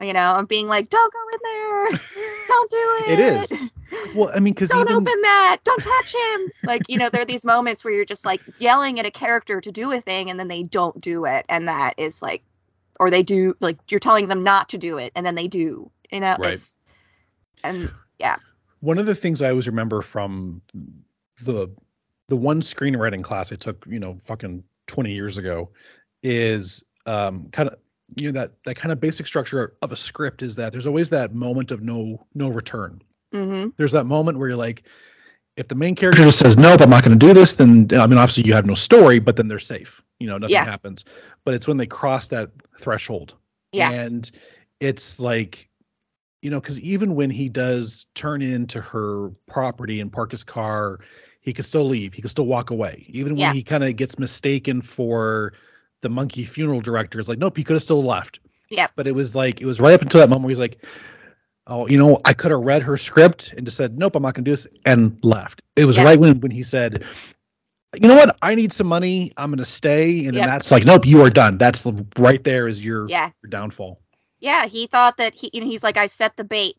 [0.00, 1.98] you know and being like don't go in there
[2.48, 3.70] don't do it It is.
[4.14, 7.22] Well, I mean, because don't even open that don't touch him like you know there
[7.22, 10.30] are these moments where you're just like yelling at a character to do a thing
[10.30, 12.42] and then they don't do it and that is like
[13.00, 15.90] or they do like you're telling them not to do it and then they do
[16.12, 16.52] you know Right.
[16.52, 16.78] it's
[17.64, 18.36] and yeah.
[18.80, 20.62] one of the things I always remember from
[21.42, 21.68] the
[22.28, 25.70] the one screenwriting class I took, you know, fucking 20 years ago,
[26.22, 27.78] is um, kind of
[28.16, 31.10] you know that that kind of basic structure of a script is that there's always
[31.10, 33.00] that moment of no no return.
[33.32, 33.72] mhm.
[33.76, 34.82] There's that moment where you're like,
[35.56, 38.06] if the main character just says nope, I'm not going to do this, then I
[38.06, 40.02] mean obviously you have no story, but then they're safe.
[40.18, 40.64] You know, nothing Yeah.
[40.64, 41.04] happens.
[41.44, 43.34] But it's when they cross that threshold
[43.72, 44.28] yeah and
[44.80, 45.68] it's like
[46.42, 50.98] you know because even when he does turn into her property and park his car
[51.40, 52.14] he could still leave.
[52.14, 53.06] He could still walk away.
[53.08, 53.52] Even when Yeah.
[53.52, 55.52] he kind of gets mistaken for
[56.02, 58.40] the monkey funeral director it's like nope he could have still left.
[58.70, 58.86] Yeah.
[58.96, 60.84] but it was like it was right up until that moment where he's like
[61.66, 64.34] oh you know i could have read her script and just said nope i'm not
[64.34, 65.60] going to do this and left.
[65.76, 66.04] It was Yeah.
[66.04, 67.04] right when when he said
[68.00, 68.36] you know what?
[68.40, 69.32] I need some money.
[69.36, 70.24] I'm going to stay.
[70.26, 71.58] And then that's like nope you are done.
[71.58, 73.30] That's the, right there is your yeah.
[73.42, 74.00] your downfall.
[74.38, 76.76] Yeah, he thought that he, you know, he's like, I set the bait,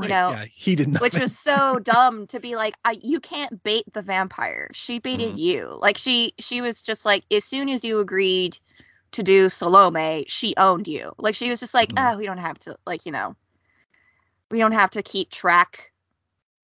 [0.00, 0.10] Right.
[0.10, 1.02] know, yeah, he did not.
[1.02, 4.70] which was so dumb to be like, I, you can't bait the vampire.
[4.74, 5.38] She baited Mhm.
[5.38, 5.78] you.
[5.80, 8.58] Like she, she was just like, as soon as you agreed
[9.12, 11.12] to do Salome, she owned you.
[11.18, 12.14] Like she was just like, Mhm.
[12.14, 13.36] oh, we don't have to, like, you know,
[14.50, 15.92] we don't have to keep track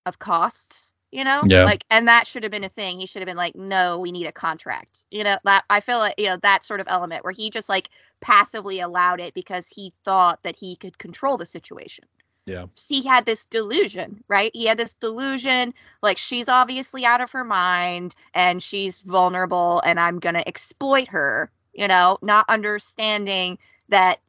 [0.07, 0.93] of costs.
[1.11, 1.65] You know, Yeah.
[1.65, 2.99] like, and that should have been a thing.
[2.99, 5.05] He should have been like, no, we need a contract.
[5.13, 7.69] You know, that I feel like, you know, that sort of element where he just
[7.69, 7.89] like
[8.21, 12.05] passively allowed it because he thought that he could control the situation
[12.47, 12.67] yeah.
[12.89, 14.51] he had this delusion, right?
[14.55, 19.99] He had this delusion like she's obviously out of her mind and she's vulnerable and
[19.99, 24.21] I'm going to exploit her, you know, not understanding that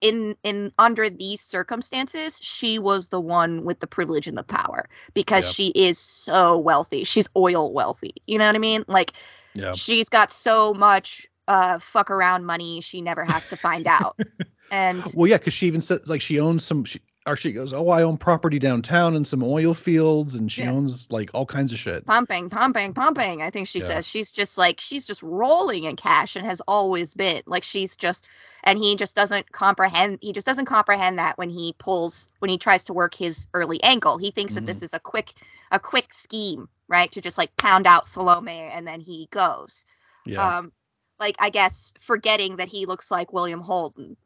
[0.00, 4.88] in in under these circumstances, she was the one with the privilege and the power
[5.14, 7.04] because she is so wealthy.
[7.04, 8.14] She's oil wealthy.
[8.26, 8.84] You know what I mean?
[8.86, 9.12] Like
[9.54, 9.72] Yeah.
[9.72, 14.18] she's got so much uh fuck around money she never has to find out.
[14.70, 16.84] and Well, yeah, because she even said like she owns some.
[16.84, 20.62] She, or she goes, oh, I own property downtown and some oil fields, and she
[20.62, 20.72] Yeah.
[20.72, 22.04] owns like all kinds of shit.
[22.04, 23.40] pumping, pumping, pumping.
[23.40, 23.86] I think she Yeah.
[23.86, 27.42] says she's just like she's just rolling in cash and has always been.
[27.46, 28.26] Like she's just
[28.62, 32.58] and he just doesn't comprehend he just doesn't comprehend that when he pulls when he
[32.58, 34.18] tries to work his early angle.
[34.18, 35.32] He thinks that this is a quick
[35.70, 37.10] a quick scheme, right?
[37.12, 39.86] To just like pound out Salome and then he goes.
[40.26, 40.72] Yeah, Um
[41.18, 44.16] like I guess forgetting that he looks like William Holden.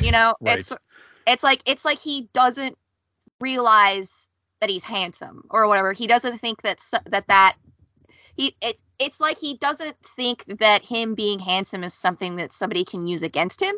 [0.00, 0.58] You know, Right.
[0.58, 0.72] it's
[1.26, 2.76] it's like it's like he doesn't
[3.40, 4.28] realize
[4.60, 5.92] that he's handsome or whatever.
[5.92, 7.56] He doesn't think that that that
[8.36, 12.84] he it's it's like he doesn't think that him being handsome is something that somebody
[12.84, 13.74] can use against him.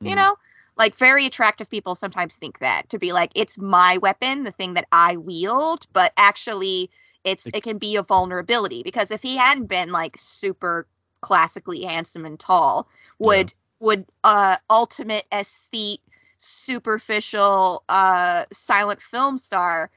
[0.00, 0.16] You Mhm.
[0.16, 0.36] know,
[0.76, 4.74] like very attractive people sometimes think that to be like it's my weapon, the thing
[4.74, 6.90] that I wield, but actually
[7.22, 10.86] it's It- can be a vulnerability because if he hadn't been like super
[11.20, 12.88] classically handsome and tall,
[13.18, 16.00] would would uh ultimate aesthete
[16.38, 19.90] superficial uh silent film star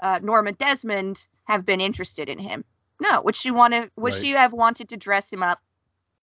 [0.00, 2.64] uh Norma Desmond have been interested in him?
[3.00, 3.22] No.
[3.22, 4.20] Would she want to would Right.
[4.20, 5.60] she have wanted to dress him up?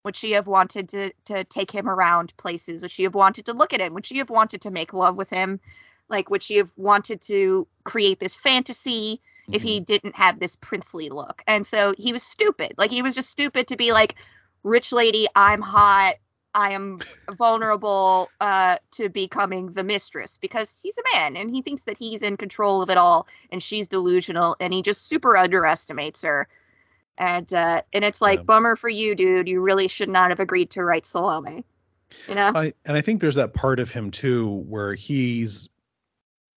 [0.04, 2.82] Would she have wanted to to take him around places?
[2.82, 3.94] Would she have wanted to look at him?
[3.94, 5.60] Would she have wanted to make love with him?
[6.10, 9.64] Like would she have wanted to create this fantasy if Mm-hmm.
[9.64, 11.44] he didn't have this princely look?
[11.48, 12.76] And so he was stupid.
[12.78, 14.16] Like he was just stupid to be like
[14.64, 16.16] rich lady, I'm hot,
[16.58, 17.00] I am
[17.32, 22.24] vulnerable uh, to becoming the mistress because he's a man and he thinks that he's
[22.24, 26.48] in control of it all and she's delusional and he just super underestimates her.
[27.16, 28.44] And uh, and it's like Yeah.
[28.44, 29.48] bummer for you, dude.
[29.48, 31.64] You really should not have agreed to write Salome.
[32.28, 32.52] You know?
[32.56, 35.70] I, and I think there's that part of him too where he's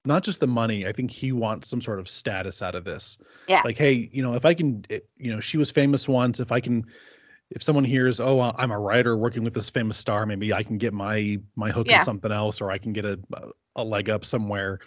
[0.06, 0.86] not just the money.
[0.86, 3.18] I think he wants some sort of status out of this.
[3.48, 3.60] Yeah.
[3.66, 6.40] Like, hey, you know, if I can, it- you know, she was famous once.
[6.40, 6.86] If I can,
[7.50, 10.78] if someone hears, oh, I'm a writer working with this famous star, maybe I can
[10.78, 11.98] get my my hook Yeah.
[11.98, 13.18] in something else, or I can get a
[13.76, 14.80] a leg up somewhere.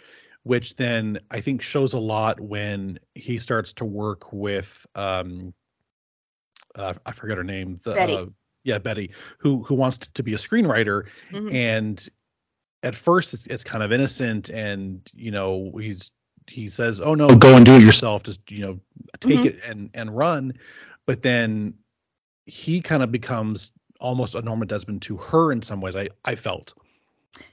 [0.44, 5.54] Which then I think shows a lot when he starts to work with, um,
[6.74, 8.14] uh, I forget her name, the Betty.
[8.14, 8.26] Uh,
[8.62, 11.52] yeah, Betty, who who wants to be a screenwriter, Mhm.
[11.52, 12.08] and
[12.82, 16.12] at first it's, it's kind of innocent and you know he's
[16.46, 18.80] he says oh no go and do it yourself just you know
[19.20, 19.46] take Mhm.
[19.46, 20.52] it and and run
[21.06, 21.74] but then
[22.46, 26.34] he kind of becomes almost a norma desmond to her in some ways i i
[26.34, 26.74] felt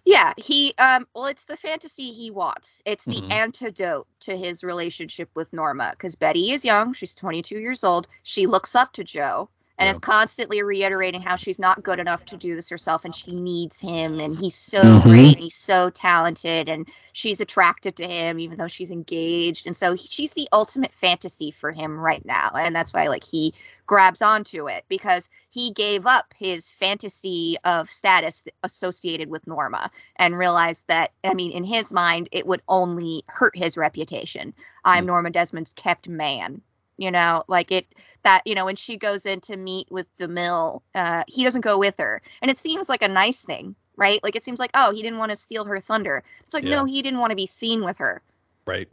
[0.05, 2.83] Yeah, he um well it's the fantasy he wants.
[2.85, 3.31] It's the Mhm.
[3.31, 8.07] antidote to his relationship with Norma cuz Betty is young, she's 22 years old.
[8.21, 9.91] She looks up to Joe and Yeah.
[9.91, 13.79] is constantly reiterating how she's not good enough to do this herself and she needs
[13.79, 15.01] him and he's so Mhm.
[15.01, 19.75] great and he's so talented and she's attracted to him even though she's engaged and
[19.75, 23.51] so he- she's the ultimate fantasy for him right now and that's why like he
[23.91, 30.37] grabs onto it because he gave up his fantasy of status associated with Norma and
[30.37, 34.53] realized that I mean in his mind it would only hurt his reputation.
[34.85, 35.07] I'm Mm.
[35.07, 36.61] Norma Desmond's kept man.
[36.95, 37.85] You know, like it
[38.23, 41.77] that you know when she goes in to meet with DeMille, uh, he doesn't go
[41.77, 44.23] with her, and it seems like a nice thing, right?
[44.23, 46.23] Like it seems like oh he didn't want to steal her thunder.
[46.45, 46.77] It's like Yeah.
[46.77, 48.21] no he didn't want to be seen with her
[48.65, 48.87] right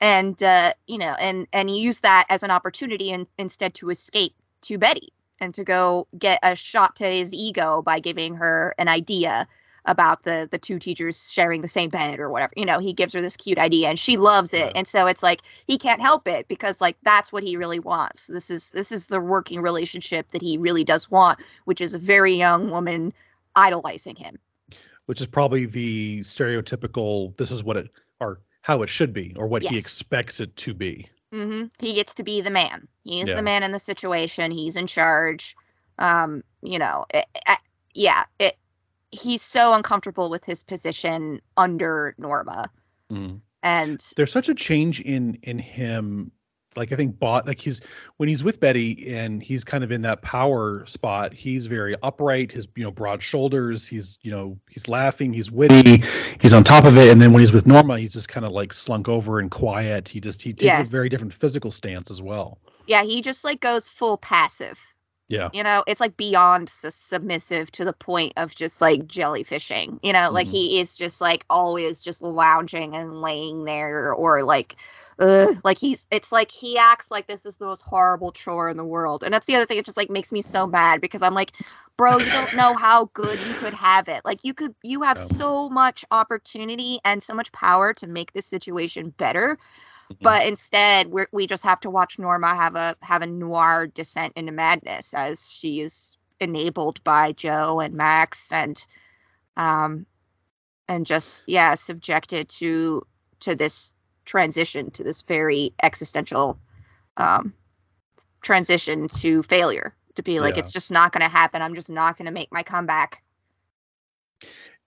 [0.00, 3.90] and uh, you know, and and he used that as an opportunity and instead to
[3.90, 8.74] escape to Betty and to go get a shot to his ego by giving her
[8.78, 9.48] an idea
[9.86, 12.52] about the the two teachers sharing the same bed or whatever.
[12.54, 14.72] You know, he gives her this cute idea and she loves it, Yeah.
[14.74, 18.26] and so it's like he can't help it because like that's what he really wants.
[18.26, 21.98] This is this is the working relationship that he really does want, which is a
[21.98, 23.14] very young woman
[23.56, 24.38] idolizing him.
[25.06, 27.90] which is probably the stereotypical this is what it
[28.20, 32.14] or how it should be or what he expects it to be hmm He gets
[32.16, 32.88] to be the man.
[33.04, 33.36] He's Yeah.
[33.36, 34.50] the man in the situation.
[34.50, 35.56] He's in charge.
[35.98, 37.58] Um, you know, it, it-
[37.94, 38.24] yeah.
[38.38, 38.56] It.
[39.10, 42.66] He's so uncomfortable with his position under Norma,
[43.10, 43.40] Mhm.
[43.62, 46.30] and there's such a change in in him
[46.76, 47.80] like i think bot like he's
[48.16, 52.52] when he's with betty and he's kind of in that power spot he's very upright
[52.52, 56.02] his you know broad shoulders he's you know he's laughing he's witty
[56.40, 58.52] he's on top of it and then when he's with norma he's just kind of
[58.52, 60.82] like slunk over and quiet he just he takes Yeah.
[60.82, 64.80] a very different physical stance as well yeah, he just like goes full passive.
[65.30, 65.52] Yeah.
[65.52, 69.98] You know, it's like beyond su- submissive to the point of just like jellyfishing.
[70.02, 70.48] You know, like Mhm.
[70.48, 74.76] he is just like always just lounging and laying there or like
[75.20, 78.76] ugh, like he's it's like he acts like this is the most horrible chore in
[78.76, 79.24] the world.
[79.24, 81.52] And that's the other thing it just like makes me so mad because I'm like,
[81.96, 84.22] bro, you don't know how good you could have it.
[84.24, 88.46] Like you could you have so much opportunity and so much power to make this
[88.46, 89.58] situation better
[90.10, 90.16] Mhm.
[90.22, 94.34] but instead we're, we just have to watch Norma have a have a noir descent
[94.36, 98.84] into madness as she is enabled by Joe and Max and
[99.56, 100.06] um
[100.88, 103.02] and just yeah subjected to
[103.40, 103.92] to this
[104.24, 106.58] transition to this very existential
[107.16, 107.54] um
[108.42, 110.60] transition to failure to be like Yeah.
[110.60, 113.22] it's just not going to happen I'm just not going to make my comeback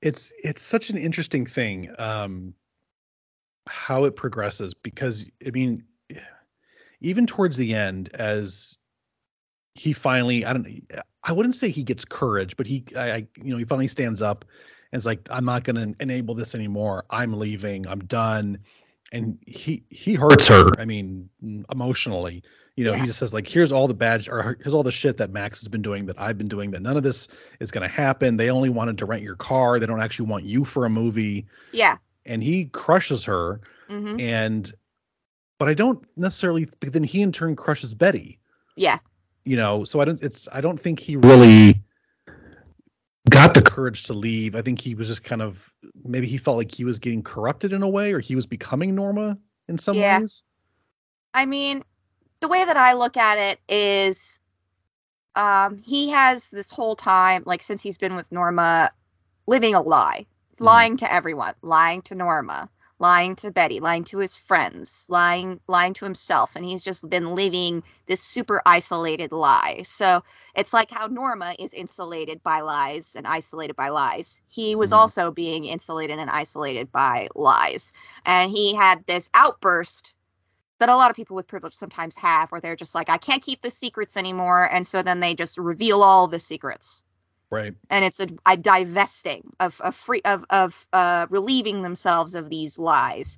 [0.02, 2.54] it's it's such an interesting thing um
[3.68, 5.84] how it progresses because i mean
[7.02, 8.78] even towards the end as
[9.76, 10.68] he finally i don't
[11.24, 14.22] i wouldn't say he gets courage but he i, I you know he finally stands
[14.22, 14.46] up
[14.92, 17.06] and is like i'm not going to enable this anymore.
[17.10, 17.88] I'm leaving.
[17.88, 18.60] I'm done.
[19.12, 21.30] And he he hurts her i mean
[21.72, 22.44] emotionally.
[22.76, 23.02] You know Yeah.
[23.02, 25.62] he just says like here's all the bad or here's all the shit that max
[25.62, 27.28] has been doing that i've been doing that none of this
[27.60, 28.38] is going to happen.
[28.38, 29.80] They only wanted to rent your car.
[29.80, 31.48] They don't actually want you for a movie.
[31.72, 34.74] Yeah and he crushes her hmm and
[35.60, 38.40] but i don't necessarily but then he in turn crushes betty.
[38.76, 39.00] Yeah.
[39.46, 41.76] You know so i don't it's i don't think he really
[43.30, 44.56] got the courage to leave.
[44.56, 45.72] I think he was just kind of
[46.04, 48.96] maybe he felt like he was getting corrupted in a way or he was becoming
[48.96, 50.20] norma in some Yeah.
[50.20, 50.44] ways.
[51.34, 51.84] I mean,
[52.42, 54.40] the way that I look at it is
[55.36, 58.92] um he has this whole time like since he's been with Norma
[59.48, 60.26] living a lie.
[60.64, 65.94] Lying to everyone, lying to Norma, lying to Betty, lying to his friends, lying lying
[65.96, 69.82] to himself and he's just been living this super isolated lie.
[69.84, 70.24] So,
[70.56, 74.42] it's like how Norma is insulated by lies and isolated by lies.
[74.48, 74.98] He was Mhm.
[74.98, 77.94] also being insulated and isolated by lies.
[78.26, 80.16] And he had this outburst
[80.80, 83.42] that a lot of people with privilege sometimes have where they're just like i can't
[83.44, 87.04] keep the secrets anymore and so then they just reveal all the secrets
[87.54, 87.74] right.
[87.90, 92.80] And it's a, a divesting of of free of of uh relieving themselves of these
[92.80, 93.38] lies.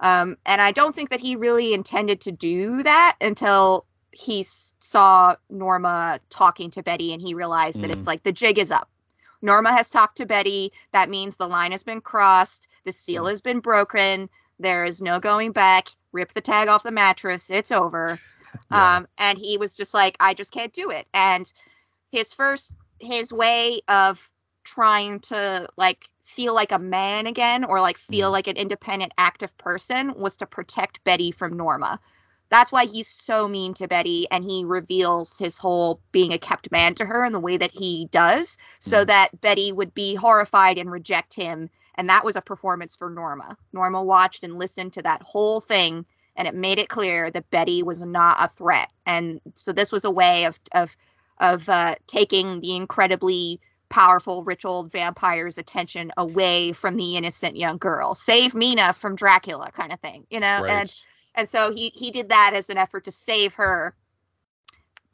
[0.00, 5.36] Um and i don't think that he really intended to do that until he saw
[5.50, 7.96] norma talking to betty and he realized that Mm.
[7.96, 8.88] it's like the jig is up.
[9.42, 10.72] Norma has talked to betty.
[10.92, 12.68] That means the line has been crossed.
[12.84, 13.30] The seal Mm.
[13.30, 14.30] has been broken.
[14.58, 15.88] There is no going back.
[16.12, 17.50] Rip the tag off the mattress.
[17.50, 18.18] It's over.
[18.70, 18.96] Yeah.
[18.96, 21.06] um and he was just like i just can't do it.
[21.14, 21.50] And
[22.10, 24.30] his first his way of
[24.64, 28.32] trying to like feel like a man again or like feel Mhm.
[28.32, 32.00] like an independent active person was to protect betty from norma
[32.48, 36.70] that's why he's so mean to betty and he reveals his whole being a kept
[36.70, 39.06] man to her in the way that he does so Mhm.
[39.06, 43.56] that betty would be horrified and reject him and that was a performance for norma
[43.72, 46.04] norma watched and listened to that whole thing
[46.36, 48.90] and it made it clear that Betty was not a threat.
[49.06, 50.94] And so this was a way of of
[51.38, 57.78] of uh, taking the incredibly powerful rich old vampire's attention away from the innocent young
[57.78, 58.14] girl.
[58.14, 60.64] Save Mina from Dracula kind of thing, you know?
[60.64, 60.92] right And
[61.34, 63.94] and so he he did that as an effort to save her.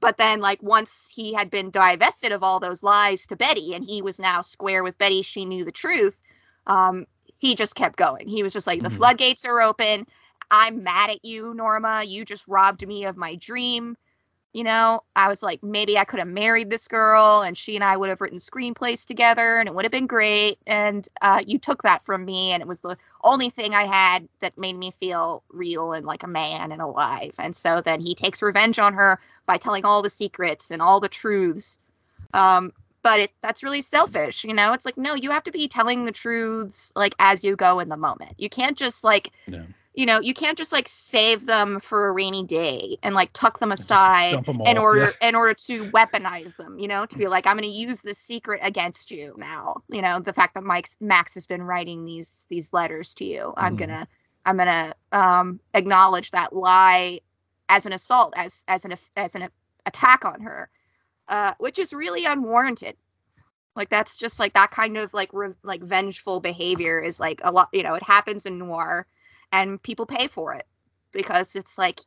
[0.01, 3.85] But then like once he had been divested of all those lies to Betty and
[3.85, 6.21] he was now square with Betty, she knew the truth.
[6.67, 7.07] Um
[7.39, 8.29] he just kept going.
[8.29, 8.97] He was just like the Mhm.
[8.97, 10.07] floodgates are open.
[10.51, 12.05] I'm mad at you, Norma.
[12.05, 13.97] You just robbed me of my dream.
[14.53, 17.83] You know, I was like, maybe I could have married this girl and she and
[17.83, 20.59] I would have written screenplays together and it would have been great.
[20.67, 22.53] And uh, you took that from me.
[22.53, 26.23] And it was the only thing I had that made me feel real and like
[26.23, 27.35] a man and alive.
[27.39, 31.01] And so then he takes revenge on her by telling all the secrets and all
[31.01, 31.79] the truths.
[32.35, 32.73] Um,
[33.03, 34.75] but it that's really selfish, you know?
[34.75, 37.89] It's like, no, you have to be telling the truths like as you go in
[37.89, 38.35] the moment.
[38.39, 39.63] You can't just like Yeah.
[39.95, 43.59] You know, you can't just like save them for a rainy day and like tuck
[43.61, 45.13] them aside dump 'em in order yeah.
[45.21, 48.61] in order to weaponize them, you know, to be like, I'm gonna use this secret
[48.63, 49.83] against you now.
[49.91, 53.53] You know, the fact that Mike's Max has been writing these these letters to you.
[53.57, 53.77] I'm Mhm.
[53.77, 54.09] gonna
[54.47, 57.21] I'm gonna um acknowledge that lie
[57.69, 59.49] as an assault, as as an as an
[59.87, 60.71] attack on her.
[61.29, 62.97] Uh, which is really unwarranted.
[63.75, 67.53] Like that's just like that kind of like re- like vengeful behavior is like a
[67.53, 67.69] lot.
[67.73, 69.07] You know, it happens in noir,
[69.53, 70.65] and people pay for it
[71.13, 72.01] because it's like,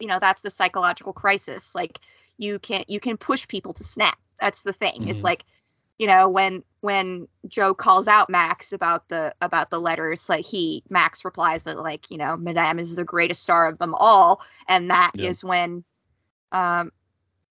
[0.00, 1.74] you know, that's the psychological crisis.
[1.74, 2.00] Like
[2.38, 4.18] you can you can push people to snap.
[4.40, 5.08] That's the thing.
[5.08, 5.24] It's Mhm.
[5.24, 5.44] like,
[5.98, 10.82] you know, when when Joe calls out Max about the about the letters, like he
[10.90, 14.90] Max replies that like you know Madame is the greatest star of them all, and
[14.90, 15.42] that is Yeah.
[15.42, 15.84] when
[16.52, 16.92] um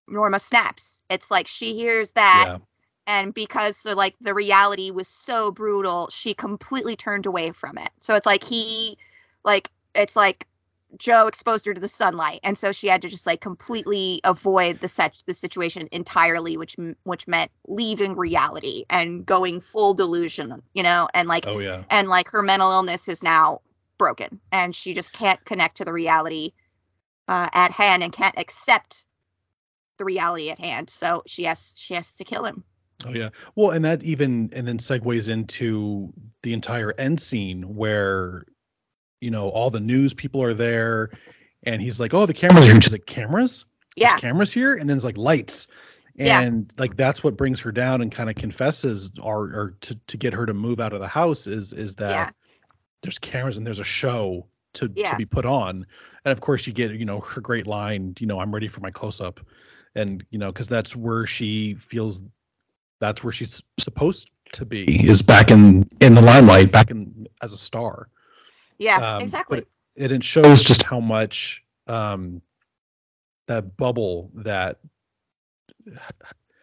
[0.08, 1.02] Norma snaps.
[1.10, 2.58] It's like she hears that yeah.
[3.06, 7.90] and because the, like the reality was so brutal, she completely turned away from it.
[8.00, 8.98] So it's like he
[9.46, 10.46] like it's like
[10.98, 14.76] Joe exposed her to the sunlight, and so she had to just like completely avoid
[14.76, 20.82] the set the situation entirely, which which meant leaving reality and going full delusion, you
[20.82, 21.84] know, and like Oh yeah.
[21.88, 23.62] and like her mental illness is now
[23.98, 26.52] broken, and she just can't connect to the reality
[27.28, 29.04] uh, at hand and can't accept
[29.98, 30.90] the reality at hand.
[30.90, 32.64] So she has she has to kill him.
[33.04, 33.30] Oh yeah.
[33.54, 38.46] Well, and that even and then segues into the entire end scene where
[39.20, 41.10] you know all the news people are there
[41.64, 43.64] and he's like, "Oh, the cameras are here." She's like, "Cameras?
[44.00, 45.68] There's Yeah, cameras here?" And then it's like lights.
[46.16, 46.40] Yeah.
[46.40, 50.16] And like that's what brings her down and kind of confesses or or to to
[50.16, 52.30] get her to move out of the house is is that Yeah.
[53.02, 55.10] there's cameras and there's a show to Yeah.
[55.10, 55.86] to be put on.
[56.24, 58.80] And of course you get, you know, her great line, you know, I'm ready for
[58.80, 59.40] my close up.
[59.94, 62.22] And you know, cuz that's where she feels
[63.00, 67.52] that's where she's supposed to be is back in in the limelight, back in as
[67.52, 68.08] a star.
[68.78, 69.66] Yeah, Um, exactly.
[69.94, 72.42] It, it shows just how much um,
[73.46, 74.78] that bubble that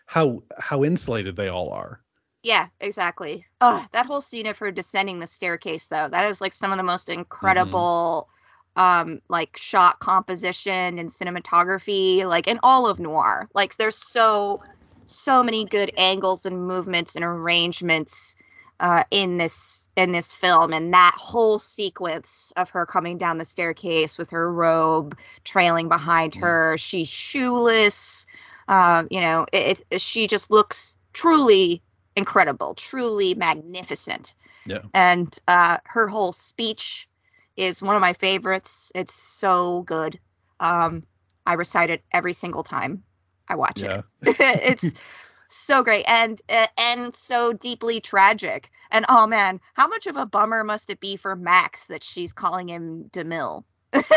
[0.05, 2.01] how how insulated they all are.
[2.43, 3.45] Yeah, exactly.
[3.61, 6.77] Oh, that whole scene of her descending the staircase though, that is like some of
[6.77, 8.29] the most incredible
[8.75, 13.49] um like shot composition and cinematography like in all of noir.
[13.53, 14.61] Like there's so
[15.05, 18.35] so many good angles and movements and arrangements
[18.83, 23.45] uh in this in this film and that whole sequence of her coming down the
[23.45, 28.25] staircase with her robe trailing behind her, she's shoeless.
[28.67, 31.83] Um, you know, it, it she just looks truly
[32.15, 34.33] incredible, truly magnificent.
[34.65, 34.81] Yeah.
[34.93, 37.07] And uh, her whole speech
[37.55, 38.91] is one of my favorites.
[38.95, 40.19] It's so good.
[40.59, 41.03] Um,
[41.45, 43.03] I recite it every single time
[43.47, 44.01] I watch Yeah.
[44.23, 44.35] it.
[44.39, 44.93] it's
[45.55, 48.71] so great and uh, and so deeply tragic.
[48.91, 52.33] And oh man, how much of a bummer must it be for Max that she's
[52.33, 53.63] calling him DeMille?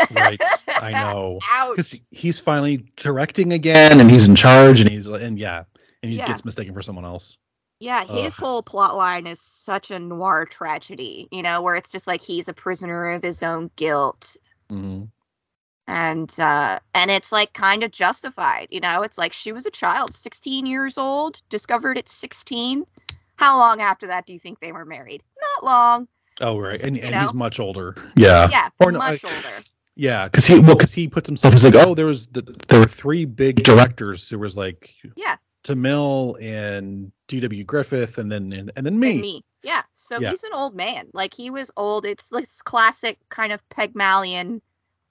[0.09, 0.41] Right.
[0.77, 1.39] I know.
[1.71, 5.63] Because he's finally directing again and he's in charge and he's and yeah.
[6.03, 6.27] And he Yeah.
[6.27, 7.37] gets mistaken for someone else.
[7.79, 8.37] Yeah, his Ugh.
[8.37, 12.47] whole plot line is such a noir tragedy, you know, where it's just like he's
[12.47, 14.37] a prisoner of his own guilt
[14.69, 15.09] hmm
[15.87, 19.03] and uh and it's like kind of justified, you know.
[19.03, 22.85] It's like she was a child, 16 years old, discovered at 16.
[23.35, 25.23] How long after that do you think they were married?
[25.41, 26.07] Not long.
[26.41, 26.79] Oh right.
[26.79, 27.21] And and know?
[27.21, 27.95] he's much older.
[28.15, 28.49] Yeah.
[28.51, 29.63] Yeah, Or no, much I- older.
[29.99, 31.55] Yeah, because he well, because he puts himself.
[31.55, 34.29] He's like, oh, there was the, there were three big directors.
[34.29, 35.37] There was like Yeah.
[35.63, 37.63] DeMille and D.W.
[37.63, 39.13] Griffith, and then and, and then me.
[39.13, 39.41] than me.
[39.63, 39.81] Yeah.
[39.95, 40.29] So Yeah.
[40.29, 41.07] he's an old man.
[41.13, 42.05] Like he was old.
[42.05, 44.61] It's this classic kind of Pygmalion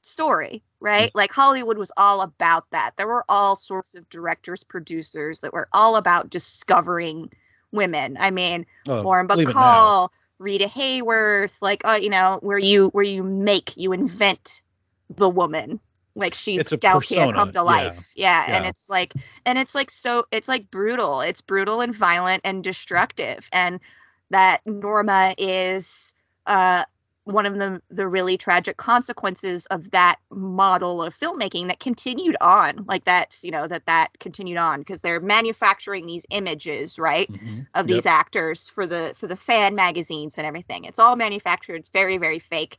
[0.07, 1.09] story, right?
[1.09, 1.19] Mm-hmm.
[1.19, 2.93] Like Hollywood was all about that.
[2.97, 7.31] There were all sorts of directors, producers that were all about discovering
[7.73, 8.17] women.
[8.19, 9.29] I mean, Oh, Lauren.
[9.29, 14.63] Bacall, Rita Hayworth, like uh, you know, where you where you make, you invent
[15.11, 15.81] the woman.
[16.15, 17.61] Like she's Gal Can't come persona, to yeah.
[17.61, 18.13] life.
[18.17, 18.45] Yeah.
[18.49, 19.13] And it's like
[19.45, 21.21] and it's like so it's like brutal.
[21.21, 23.47] It's brutal and violent and destructive.
[23.53, 23.81] And
[24.31, 26.15] that Norma is
[26.47, 26.85] uh
[27.27, 32.85] one of the the really tragic consequences of that model of filmmaking that continued on
[32.87, 37.67] like that's you know that that continued on because they're manufacturing these images right Mhm.
[37.75, 37.89] of Yep.
[37.89, 40.85] these actors for the for the fan magazines and everything.
[40.85, 42.79] It's all manufactured, very very fake,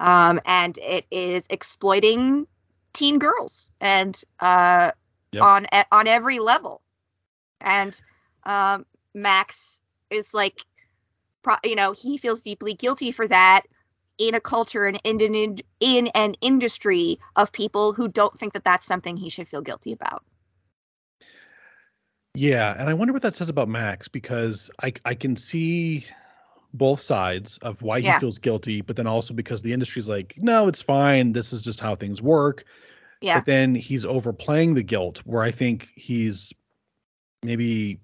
[0.00, 2.46] um, and it is exploiting
[2.94, 4.92] teen girls and uh,
[5.32, 5.42] Yep.
[5.42, 6.80] on on every level.
[7.60, 8.00] And
[8.44, 9.80] um, Max
[10.10, 10.64] is like,
[11.42, 13.62] pro- you know, he feels deeply guilty for that
[14.18, 18.64] in a culture and in, in in an industry of people who don't think that
[18.64, 20.22] that's something he should feel guilty about.
[22.34, 26.06] Yeah, and I wonder what that says about Max because I I can see
[26.72, 28.18] both sides of why he Yeah.
[28.18, 31.32] feels guilty, but then also because the industry's like, no, it's fine.
[31.32, 32.64] This is just how things work.
[33.20, 33.38] Yeah.
[33.38, 36.54] But then he's overplaying the guilt, where I think he's
[37.42, 38.00] maybe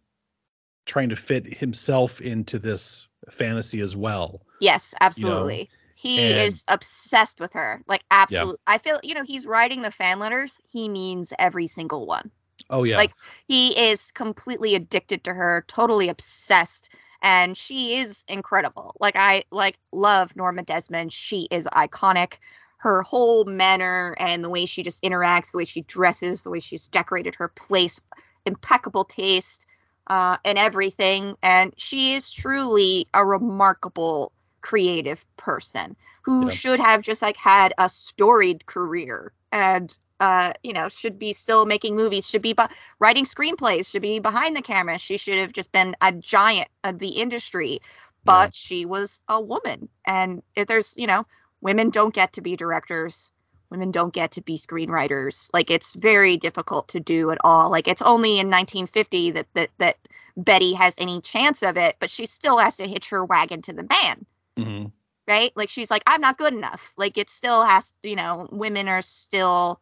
[0.84, 4.42] trying to fit himself into this fantasy as well.
[4.61, 5.70] Yes, absolutely.
[5.99, 7.82] He and- is obsessed with her.
[7.88, 8.59] Like absolutely.
[8.68, 10.57] I feel, you know, he's writing the fan letters.
[10.70, 12.30] He means every single one.
[12.70, 12.96] Oh yeah.
[12.99, 13.12] Like
[13.49, 16.90] he is completely addicted to her, totally obsessed,
[17.20, 18.94] and she is incredible.
[19.01, 21.12] Like I like love Norma Desmond.
[21.12, 22.34] She is iconic.
[22.76, 26.61] Her whole manner and the way she just interacts, the way she dresses, the way
[26.61, 28.01] she's decorated her place,
[28.46, 29.66] impeccable taste,
[30.07, 31.36] uh, and everything.
[31.42, 34.30] And she is truly a remarkable
[34.61, 36.50] creative person who Yeah.
[36.50, 41.64] should have just like had a storied career and uh, you know, should be still
[41.64, 42.66] making movies, should be bu-
[42.98, 44.98] writing screenplays, should be behind the camera.
[44.98, 47.80] She should have just been a giant of the industry,
[48.24, 49.88] but she was a woman.
[50.04, 51.24] And if there's, you know,
[51.61, 53.30] women don't get to be directors,
[53.70, 55.50] women don't get to be screenwriters.
[55.52, 57.70] Like it's very difficult to do at all.
[57.70, 59.96] Like it's only in 1950 that that that
[60.36, 63.72] Betty has any chance of it, but she still has to hitch her wagon to
[63.72, 64.26] the man
[64.64, 64.86] hmm
[65.26, 65.52] right?
[65.54, 66.90] Like she's like, I'm not good enough.
[66.96, 69.78] Like it still has, you know, women are still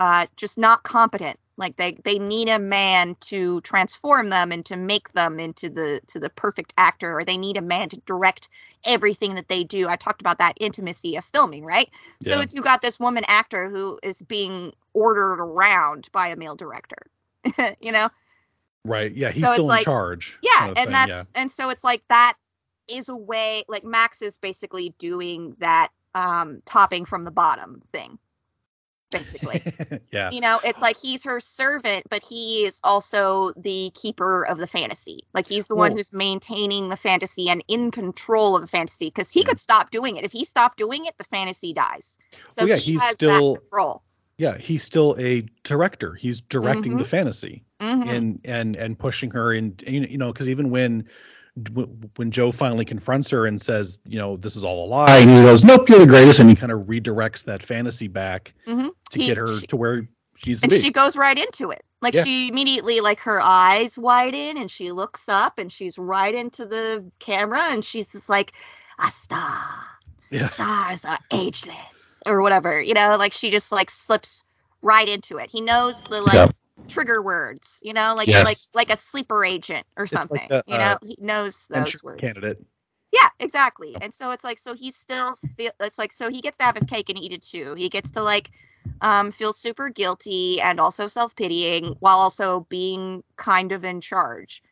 [0.00, 1.38] uh, just not competent.
[1.56, 6.00] Like they they need a man to transform them and to make them into the
[6.08, 8.48] to the perfect actor, or they need a man to direct
[8.84, 9.88] everything that they do.
[9.88, 11.88] I talked about that intimacy of filming, right?
[12.20, 12.42] So Yeah.
[12.42, 17.06] it's you got this woman actor who is being ordered around by a male director.
[17.80, 18.08] you know?
[18.84, 19.12] Right.
[19.12, 19.30] Yeah.
[19.30, 20.38] He's So still in like- charge.
[20.42, 22.34] yeah kind of and thing, that's and so it's like that
[22.88, 28.18] is a way like max is basically doing that um topping from the bottom thing
[29.10, 29.62] basically
[30.12, 30.30] yeah.
[30.30, 34.66] you know it's like he's her servant but he is also the keeper of the
[34.66, 39.06] fantasy like he's the one who's maintaining the fantasy and in control of the fantasy
[39.06, 39.46] because he Yeah.
[39.46, 42.18] could stop doing it if he stopped doing it the fantasy dies
[42.50, 44.02] so Well, yeah, he he's has still- that control
[44.36, 44.56] Yeah.
[44.56, 46.14] He's still a director.
[46.14, 46.98] He's directing Mm-hmm.
[46.98, 48.08] the fantasy Mhm.
[48.08, 51.08] and and and pushing her and you know because even when
[52.16, 55.30] when Joe finally confronts her and says, you know, this is all a lie, and
[55.30, 58.90] he goes, nope, you're the greatest, and he kind of redirects that fantasy back Mhm.
[59.10, 60.78] to He- get her she- to where she needs to and be.
[60.78, 62.22] she goes right into it like Yeah.
[62.22, 67.10] she immediately like her eyes widen and she looks up and she's right into the
[67.18, 68.52] camera and she's just like
[69.00, 69.58] a star
[70.30, 70.48] Yeah.
[70.48, 74.44] stars are ageless or whatever you know like she just like slips
[74.80, 76.46] right into it he knows the like Yeah.
[76.86, 78.70] Trigger words you know like Yes.
[78.74, 82.02] like like a sleeper agent or like something a, you know uh, he knows those
[82.02, 82.58] words candidate.
[83.12, 83.96] yeah, exactly.
[84.00, 86.74] And so it's like so he still feel it's like so he gets to have
[86.74, 87.74] his cake and eat it too.
[87.74, 88.50] He gets to like
[89.00, 94.62] um feel super guilty and also self-pitying while also being kind of in charge.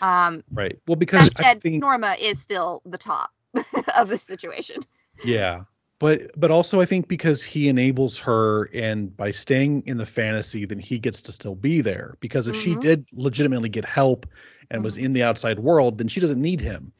[0.00, 0.78] Um Right.
[0.86, 3.30] Well, because that I said, think Norma is still the top
[3.98, 4.76] of the situation.
[5.22, 5.64] Yeah.
[6.02, 10.64] But but also I think because he enables her and by staying in the fantasy
[10.66, 12.80] then he gets to still be there because if she Mhm.
[12.80, 14.26] did legitimately get help
[14.68, 15.04] and was Mhm.
[15.04, 16.90] in the outside world then she doesn't need him.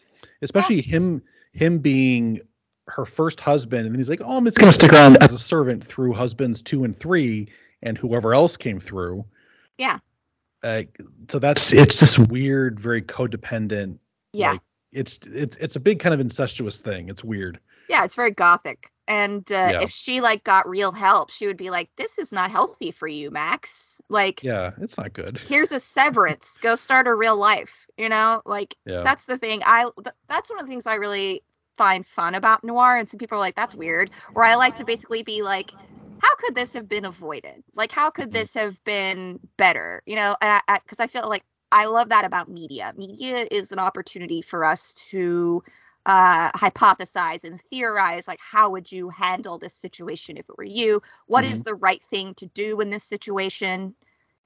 [0.41, 1.23] Especially him
[1.53, 2.43] him being
[2.87, 5.33] her first husband and then he's like, "Oh, I'm just going to stick around as
[5.33, 7.49] a servant through husbands 2 and 3
[7.83, 9.25] and whoever else came through."
[9.79, 9.99] Yeah.
[10.63, 10.85] Uh,
[11.29, 13.99] so that's it's this weird very codependent
[14.33, 14.53] Yeah.
[14.53, 14.61] like
[14.93, 17.09] it's it's it's a big kind of incestuous thing.
[17.09, 17.59] It's weird.
[17.89, 18.92] yeah, it's very gothic.
[19.09, 19.79] And uh, Yeah.
[19.79, 23.07] if she like got real help, she would be like, "This is not healthy for
[23.09, 24.01] you, Max.
[24.09, 25.41] Like, Yeah, it's not good.
[25.49, 26.59] here's a severance.
[26.59, 29.05] Go start a real life." You know, like Yeah.
[29.05, 31.43] that's the thing i th- that's one of the things i really
[31.77, 34.85] find fun about noir and some people are like that's weird where i like to
[34.85, 35.75] basically be like
[36.19, 38.33] how could this have been avoided like how could Mhm.
[38.33, 42.25] this have been better you know and i because I, feel like i love that
[42.25, 45.63] about media media is an opportunity for us to
[46.07, 51.03] uh hypothesize and theorize like how would you handle this situation if it were you?
[51.27, 53.95] What is the right thing to do in this situation?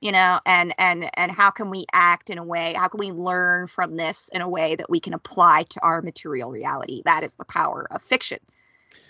[0.00, 3.12] You know and and and how can we act in a way how can we
[3.12, 7.02] learn from this in a way that we can apply to our material reality?
[7.04, 8.38] That is the power of fiction.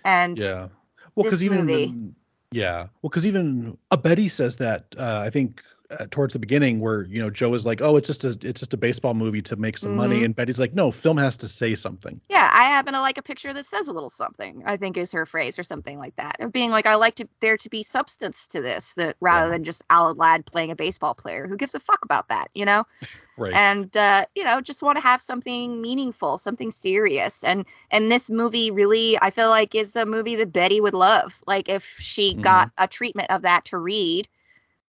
[0.05, 0.69] And Yeah.
[1.15, 2.15] Well, because even movie-
[2.53, 6.81] yeah, well, because even uh, Betty says that uh, I think uh, towards the beginning
[6.81, 9.43] where you know Joe is like, oh, it's just a it's just a baseball movie
[9.43, 10.25] to make some money, Mhm.
[10.27, 12.21] and Betty's like, no, film has to say something.
[12.29, 15.13] yeah i happen to like a picture that says a little something i think is
[15.13, 17.83] her phrase or something like that of being like i like to there to be
[17.83, 19.53] substance to this that rather Yeah.
[19.53, 22.65] than just alan ladd playing a baseball player who gives a fuck about that you
[22.65, 22.85] know
[23.39, 23.53] Right.
[23.55, 28.31] and uh, you know just want to have something meaningful something serious and and this
[28.31, 32.35] movie really i feel like is a movie that betty would love like if she
[32.35, 32.43] Mhm.
[32.43, 34.27] got a treatment of that to read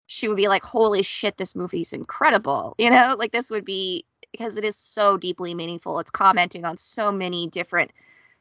[0.08, 3.16] she would be like holy shit this movie's incredible you know?
[3.18, 6.00] Like this would be because it is so deeply meaningful.
[6.00, 7.92] It's commenting on so many different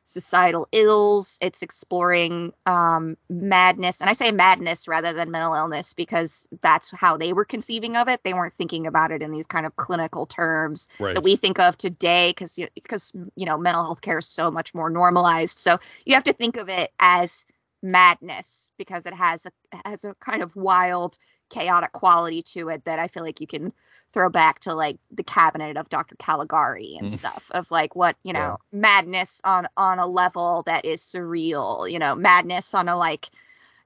[0.05, 1.39] societal ills.
[1.41, 7.17] It's exploring um, madness and i say madness rather than mental illness because that's how
[7.17, 8.23] they were conceiving of it.
[8.23, 11.15] They weren't thinking about it in these kind of clinical terms right.
[11.15, 14.75] that we think of today because because you know mental health care is so much
[14.75, 15.59] more normalized.
[15.59, 17.47] So you have to think of it as
[17.83, 19.51] madness because it has a
[19.89, 21.19] has a kind of wild
[21.51, 23.73] chaotic quality to it that i feel like you can
[24.13, 27.11] throw back to like the cabinet of dr caligari and Mm.
[27.11, 31.99] stuff of like what you know madness on on a level that is surreal you
[31.99, 33.29] know madness on a like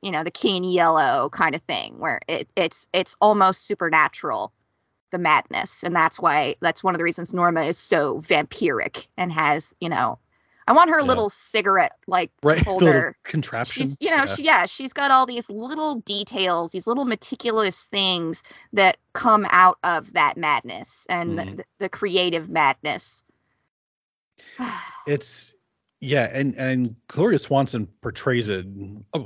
[0.03, 4.53] you know the in yellow kind of thing where it, it's it's almost supernatural
[5.11, 9.33] the madness and that's why that's one of the reasons norma is so vampiric and
[9.33, 10.19] has you know
[10.71, 11.07] I want her Yeah.
[11.09, 13.17] little cigarette like right holder.
[13.25, 14.35] contraption She's, you know, Yeah.
[14.37, 18.45] she yeah, she's got all these little details, these little meticulous things
[18.75, 21.57] that come out of that madness and Mhm.
[21.57, 23.25] the, the creative madness.
[25.09, 25.57] it's
[26.01, 28.67] yeah and and gloria swanson portrays it
[29.13, 29.19] uh,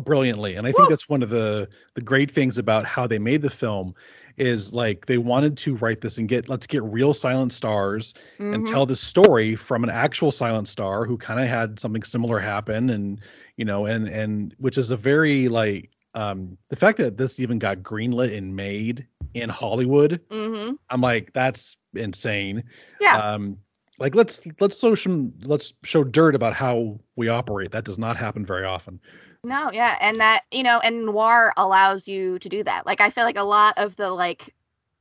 [0.00, 0.88] brilliantly and i think Woo!
[0.88, 3.94] that's one of the the great things about how they made the film
[4.36, 8.64] is like they wanted to write this and get let's get real silent stars and
[8.64, 8.70] Mhm.
[8.70, 12.90] tell the story from an actual silent star who kind of had something similar happen
[12.90, 13.20] and
[13.56, 17.58] you know and and which is a very like um the fact that this even
[17.58, 20.78] got greenlit and made in hollywood Mhm.
[20.90, 22.64] i'm like that's insane
[23.00, 23.16] Yeah.
[23.34, 23.58] um
[23.98, 28.16] like let's let's show some let's show dirt about how we operate that does not
[28.16, 29.00] happen very often
[29.44, 32.86] No, yeah, and that you know, and noir allows you to do that.
[32.86, 34.54] Like I feel like a lot of the like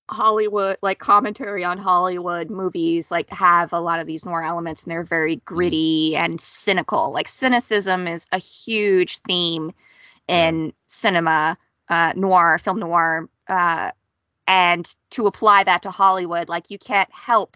[0.10, 4.92] Hollywood like commentary on Hollywood movies like have a lot of these noir elements and
[4.92, 7.12] they're very gritty and cynical.
[7.14, 9.72] Like cynicism is a huge theme
[10.28, 13.92] in cinema, uh noir, film noir, uh
[14.46, 17.56] and to apply that to Hollywood, like you can't help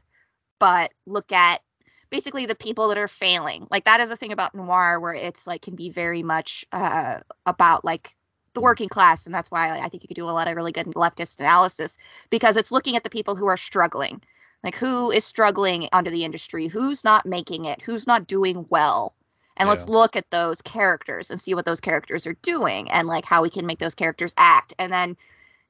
[0.59, 1.61] but look at
[2.09, 3.67] basically the people that are failing.
[3.69, 7.19] Like that is the thing about noir where it's like can be very much uh
[7.45, 8.15] about like
[8.53, 10.71] the working class and that's why I think you could do a lot of really
[10.71, 11.97] good leftist analysis
[12.29, 14.21] because it's looking at the people who are struggling.
[14.63, 19.15] Like who is struggling under the industry, who's not making it, who's not doing well.
[19.55, 23.25] And let's look at those characters and see what those characters are doing and like
[23.25, 24.73] how we can make those characters act.
[24.77, 25.17] And then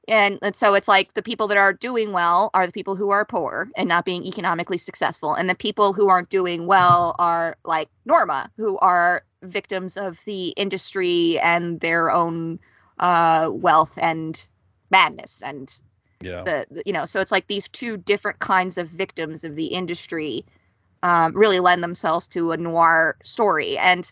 [0.08, 3.10] and, and so it's like the people that are doing well are the people who
[3.10, 5.34] are poor and not being economically successful.
[5.34, 10.48] And the people who aren't doing well are like norma who are victims of the
[10.48, 12.58] industry and their own
[12.98, 14.48] uh wealth and
[14.90, 15.78] madness and
[16.20, 16.42] yeah.
[16.42, 19.66] the, the- you know so it's like these two different kinds of victims of the
[19.66, 20.44] industry
[21.04, 23.78] um, really lend themselves to a noir story.
[23.78, 24.10] And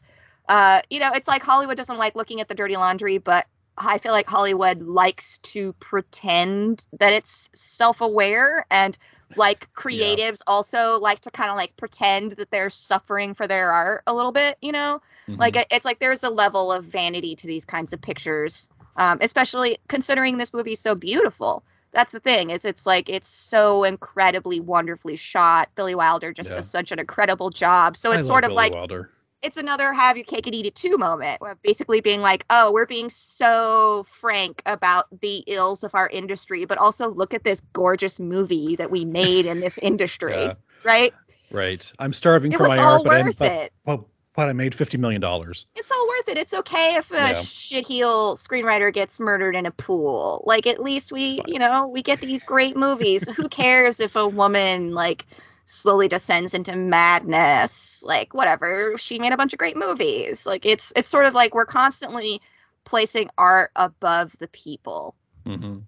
[0.48, 3.98] uh, you know it's like hollywood doesn't like looking at the dirty laundry but i
[3.98, 8.96] feel like hollywood likes to pretend that it's self-aware and
[9.36, 14.02] like creatives also like to kind of like pretend that they're suffering for their art
[14.06, 15.38] a little bit you know Mhm.
[15.38, 18.68] like it's like there's a level of vanity to these kinds of pictures
[18.98, 23.84] um, especially considering this movie's so beautiful that's the thing is it's like it's so
[23.84, 26.56] incredibly wonderfully shot billy wilder just Yeah.
[26.56, 29.10] does such an incredible job so it's sort of Billy like Wilder.
[29.42, 32.72] It's another have your cake and eat it too moment where basically being like oh
[32.72, 37.60] we're being so frank about the ills of our industry but also look at this
[37.72, 40.54] gorgeous movie that we made in this industry Yeah.
[40.84, 41.12] right
[41.50, 44.00] right i'm starving it for my art but, I, worth it but,
[44.34, 46.38] but i made 50 million dollars it's all worth it.
[46.38, 47.32] It's okay if a Yeah.
[47.32, 50.42] shitheel screenwriter gets murdered in a pool.
[50.44, 53.28] Like at least we, you know, we get these great movies.
[53.28, 55.26] Who cares if a woman like
[55.66, 58.02] slowly descends into madness?
[58.02, 58.96] Like whatever.
[58.96, 60.46] She made a bunch of great movies.
[60.46, 62.40] Like it's it's sort of like we're constantly
[62.84, 65.14] placing art above the people.
[65.44, 65.80] hmm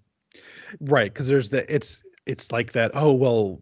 [0.79, 3.59] right because there's the it's it's like that oh well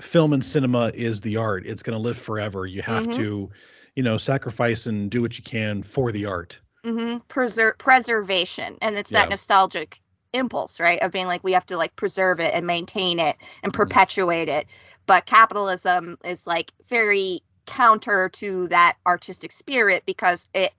[0.00, 3.14] film and cinema is the art it's going to live forever you have Mhm.
[3.14, 3.50] to
[3.96, 7.16] you know sacrifice and do what you can for the art mm-hmm.
[7.28, 9.30] Preser- preservation, and it's that Yeah.
[9.30, 10.00] nostalgic
[10.32, 11.00] impulse, right?
[11.00, 13.82] Of being like we have to like preserve it and maintain it and Mm-hmm.
[13.82, 14.66] perpetuate it.
[15.06, 20.72] But capitalism is like very counter to that artistic spirit because it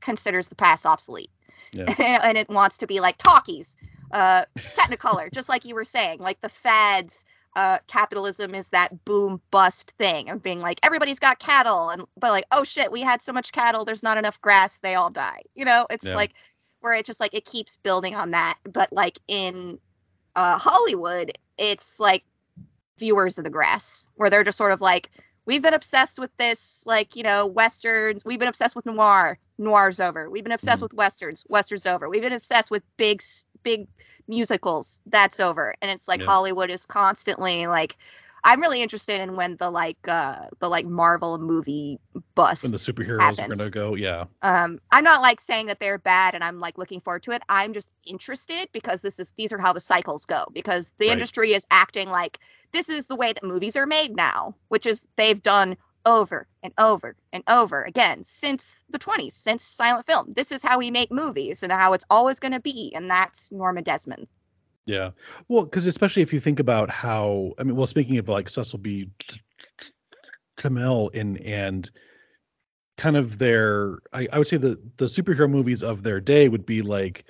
[0.00, 1.30] considers the past obsolete,
[1.72, 1.92] Yeah.
[2.22, 3.76] and it wants to be like talkies,
[4.10, 7.24] uh, Technicolor, just like you were saying, like the fads.
[7.54, 12.30] Uh, capitalism is that boom bust thing of being like everybody's got cattle and but
[12.30, 15.42] like oh shit we had so much cattle there's not enough grass they all die
[15.54, 16.14] you know it's Yeah.
[16.16, 16.32] like
[16.80, 19.78] where it's just like it keeps building on that but like in
[20.34, 22.24] uh hollywood it's like
[22.98, 25.10] viewers of the grass where they're just sort of like
[25.44, 28.24] we've been obsessed with this like you know westerns.
[28.24, 29.38] We've been obsessed with noir.
[29.58, 30.28] Noir's over.
[30.30, 30.82] We've been obsessed Mhm.
[30.82, 31.44] with westerns.
[31.48, 32.08] Westerns over.
[32.08, 33.22] We've been obsessed with big
[33.62, 33.86] big
[34.28, 35.00] musicals.
[35.06, 35.74] That's over.
[35.80, 36.26] And it's like Yeah.
[36.26, 37.96] hollywood is constantly like
[38.44, 41.98] i'm really interested in when the like uh the like marvel movie
[42.34, 44.24] bust when the superheroes are going to go yeah.
[44.42, 47.42] Um i'm not like saying that they're bad and i'm like looking forward to it.
[47.48, 51.12] I'm just interested because this is these are how the cycles go because the Right.
[51.12, 52.38] industry is acting like
[52.72, 56.72] this is the way that movies are made now which is they've done over and
[56.78, 60.32] over and over again since the 20s since silent film.
[60.34, 63.52] This is how we make movies and how it's always going to be and that's
[63.52, 64.26] norma desmond
[64.86, 65.10] Yeah.
[65.48, 68.78] Well, because especially if you think about how I mean, well, speaking of like Cecil
[68.80, 69.08] B.
[70.58, 71.90] DeMille and and
[72.96, 76.66] kind of their, I, I would say the the superhero movies of their day would
[76.66, 77.24] be like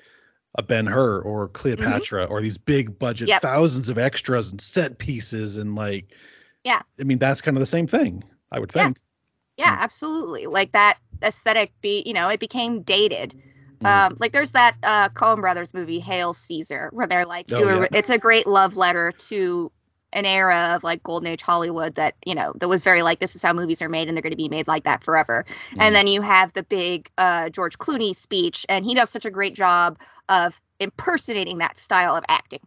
[0.57, 3.43] a Ben Hur or Cleopatra or these big budget Yep.
[3.43, 6.09] thousands of extras and set pieces and like
[6.65, 6.83] Yeah.
[7.01, 8.85] I mean that's kind of the same thing I would Yeah.
[8.87, 8.99] think.
[9.57, 9.81] yeah, Mm.
[9.81, 10.47] absolutely.
[10.47, 13.41] Like that aesthetic be you know, it became dated.
[13.83, 14.07] Mm.
[14.07, 17.69] Um, like there's that uh Coen Brothers movie, Hail Caesar, where they're like Oh, do
[17.69, 17.87] a, yeah.
[17.93, 19.71] it's a great love letter to
[20.13, 23.35] an era of like golden age Hollywood that, you know, that was very like this
[23.35, 25.45] is how movies are made and they're gonna be made like that forever.
[25.73, 25.77] Mm.
[25.81, 29.31] And then you have the big uh George Clooney speech, and he does such a
[29.31, 32.61] great job of impersonating that style of acting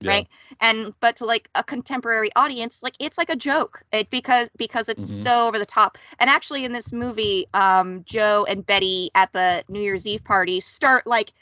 [0.00, 0.10] Yeah.
[0.10, 0.28] right
[0.60, 4.88] and but to like a contemporary audience like it's like a joke it because because
[4.88, 5.22] it's Mhm.
[5.22, 9.64] so over the top and actually in this movie um joe and betty at the
[9.68, 11.32] new year's eve party start like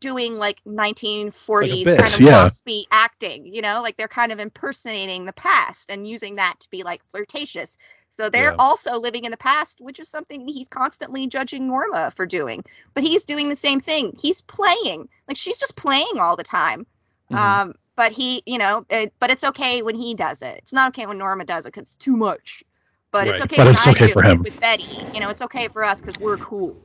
[0.00, 2.44] doing like 1940s bit, kind of yeah.
[2.44, 6.70] waspy acting you know like they're kind of impersonating the past and using that to
[6.70, 7.76] be like flirtatious
[8.10, 8.56] so they're Yeah.
[8.58, 13.04] also living in the past which is something he's constantly judging norma for doing but
[13.04, 16.86] he's doing the same thing he's playing like she's just playing all the time
[17.30, 17.62] Mhm.
[17.62, 20.58] um, but he, you know, it, but it's okay when he does it.
[20.58, 22.64] It's not okay when Norma does it because it's too much.
[23.10, 24.38] But it's okay But when it's I okay do for him.
[24.38, 24.84] with Betty.
[25.14, 26.76] You know, it's okay for us because we're cool.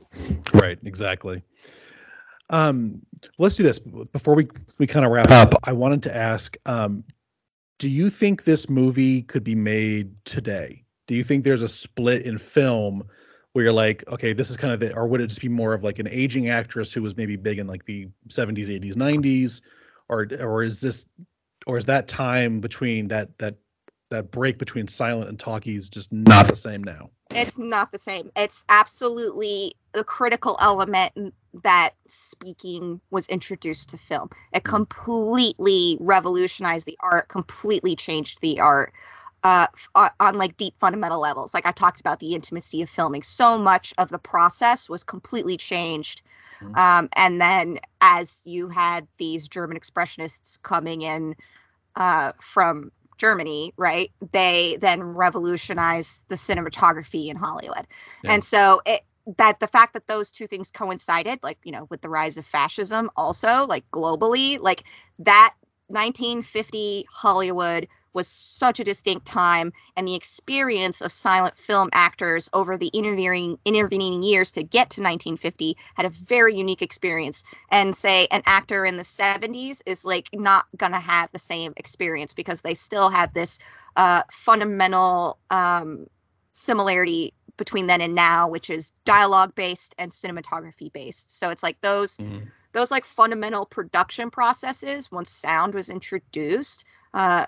[0.52, 1.42] Right, exactly.
[2.50, 3.02] Um,
[3.38, 4.48] let's do this before we
[4.78, 5.54] we kind of wrap up.
[5.64, 7.04] I wanted to ask, um,
[7.78, 10.84] do you think this movie could be made today?
[11.06, 13.08] Do you think there's a split in film
[13.52, 15.72] where you're like, okay, this is kind of the, or would it just be more
[15.72, 19.60] of like an aging actress who was maybe big in like the 70s, 80s, 90s,
[20.08, 21.06] or or is this,
[21.66, 23.56] or is that time between that that
[24.10, 27.10] that break between silent and talkies just not the same now?
[27.30, 28.30] It's not the same.
[28.36, 34.30] It's absolutely the critical element that speaking was introduced to film.
[34.52, 38.92] It completely revolutionized the art, completely changed the art
[39.44, 41.54] uh, on, on like deep fundamental levels.
[41.54, 43.22] Like I talked about the intimacy of filming.
[43.22, 46.22] So much of the process was completely changed.
[46.62, 46.78] Mhm.
[46.78, 51.36] Um, and then as you had these German expressionists coming in
[51.96, 54.10] uh, from Germany, right?
[54.32, 57.86] They then revolutionized the cinematography in Hollywood.
[58.22, 58.34] Yeah.
[58.34, 59.02] And so it
[59.36, 62.46] that the fact that those two things coincided, like, you know, with the rise of
[62.46, 64.84] fascism also, like globally, like
[65.18, 65.54] that
[65.88, 72.76] 1950 Hollywood was such a distinct time and the experience of silent film actors over
[72.76, 78.26] the intervening intervening years to get to 1950 had a very unique experience and say
[78.30, 82.74] an actor in the 70s is like not gonna have the same experience because they
[82.74, 83.58] still have this
[83.96, 86.06] uh, fundamental um,
[86.52, 91.80] similarity between then and now which is dialogue based and cinematography based so it's like
[91.80, 92.48] those Mhm.
[92.72, 96.84] those like fundamental production processes once sound was introduced
[97.14, 97.46] uh,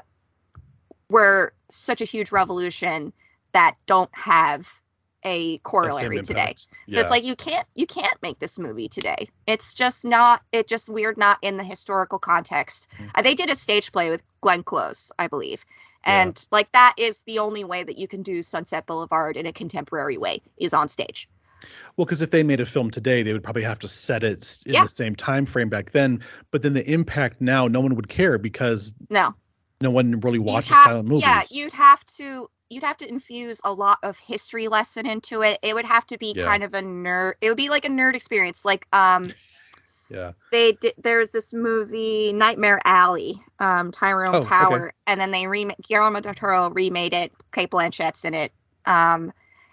[1.10, 3.12] were such a huge revolution
[3.52, 4.80] that don't have
[5.22, 6.66] a corollary today impact.
[6.88, 9.28] so it's like you can't you can't make this movie today.
[9.46, 12.88] It's just not it just weird not in the historical context.
[12.98, 13.10] Mm.
[13.14, 15.62] Uh, they did a stage play with Glenn Close, I believe.
[16.06, 16.22] Yeah.
[16.22, 19.52] And like that is the only way that you can do Sunset Boulevard in a
[19.52, 21.28] contemporary way is on stage.
[21.98, 24.58] Well, because if they made a film today, they would probably have to set it
[24.64, 24.84] in Yeah.
[24.84, 26.20] the same time frame back then.
[26.50, 29.34] But then the impact now, no one would care because No.
[29.80, 31.22] No one really watches have- silent movies.
[31.26, 35.58] Yeah, you'd have to you'd have to infuse a lot of history lesson into it.
[35.62, 36.44] It would have to be Yeah.
[36.44, 38.64] kind of a nerd it would be like a nerd experience.
[38.64, 39.32] Like um
[40.10, 40.32] yeah.
[40.52, 44.48] they did there's this movie nightmare alley um tyrone Oh, okay.
[44.48, 48.52] power and then they remade guillermo del toro remade it Cate Blanchett's in it
[48.86, 49.32] um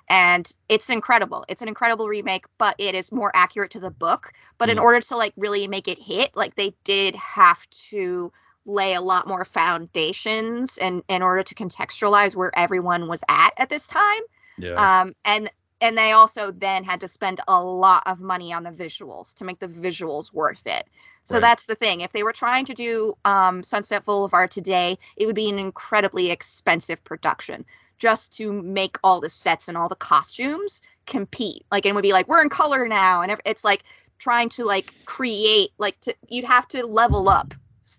[0.09, 4.31] and it's incredible it's an incredible remake but it is more accurate to the book
[4.57, 4.83] but in Mm.
[4.83, 8.31] order to like really make it hit like they did have to
[8.67, 13.69] lay a lot more foundations and in order to contextualize where everyone was at at
[13.69, 14.21] this time.
[14.57, 15.01] Yeah.
[15.01, 15.49] um and
[15.79, 19.45] and they also then had to spend a lot of money on the visuals to
[19.45, 20.83] make the visuals worth it.
[21.23, 21.41] So Right.
[21.41, 22.01] that's the thing.
[22.01, 26.31] If they were trying to do um, sunset boulevard today it would be an incredibly
[26.31, 27.65] expensive production
[27.99, 31.63] just to make all the sets and all the costumes compete.
[31.71, 33.21] Like and it would be like we're in color now.
[33.21, 33.83] And it's like
[34.19, 37.53] trying to like create like to you'd have to level up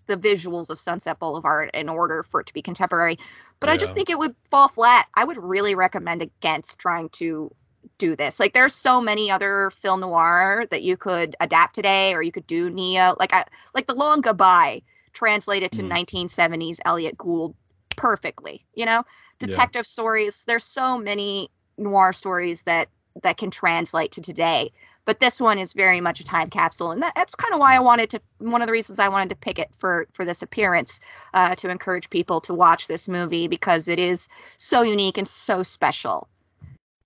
[0.07, 3.17] the visuals of sunset boulevard in order for it to be contemporary.
[3.59, 5.07] But i just think it would fall flat.
[5.13, 7.53] I would really recommend against trying to
[7.97, 8.39] do this.
[8.39, 12.47] Like there's so many other film noir that you could adapt today or you could
[12.47, 13.15] do neo.
[13.19, 14.81] Like i like the long goodbye
[15.13, 16.05] translated to Mm.
[16.05, 17.55] 1970s Elliott Gould
[17.95, 19.03] perfectly you know?
[19.41, 19.47] Yeah.
[19.47, 22.87] detective stories there's so many noir stories that
[23.23, 24.71] that can translate to today
[25.09, 27.75] but this one is very much a time capsule and that, that's kind of why
[27.75, 30.43] i wanted to one of the reasons i wanted to pick it for for this
[30.43, 30.99] appearance
[31.33, 35.63] uh, to encourage people to watch this movie because it is so unique and so
[35.63, 36.29] special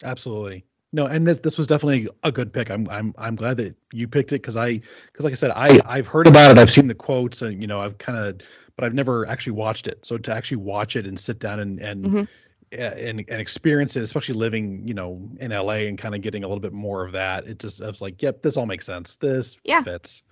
[0.03, 0.65] Absolutely.
[0.91, 2.69] No, and this, this was definitely a good pick.
[2.69, 5.79] I'm I'm I'm glad that you picked it because I because like I said I
[5.85, 6.59] I've heard about it.
[6.59, 8.41] I've seen the quotes and you know I've kind of
[8.75, 10.05] but I've never actually watched it.
[10.05, 12.27] So to actually watch it and sit down and and Mhm.
[12.73, 16.47] And, and experience it, especially living, you know, in LA and kind of getting a
[16.47, 17.47] little bit more of that.
[17.47, 19.17] It just I was like, yep, this all makes sense.
[19.17, 19.83] This Yeah.
[19.83, 20.23] fits.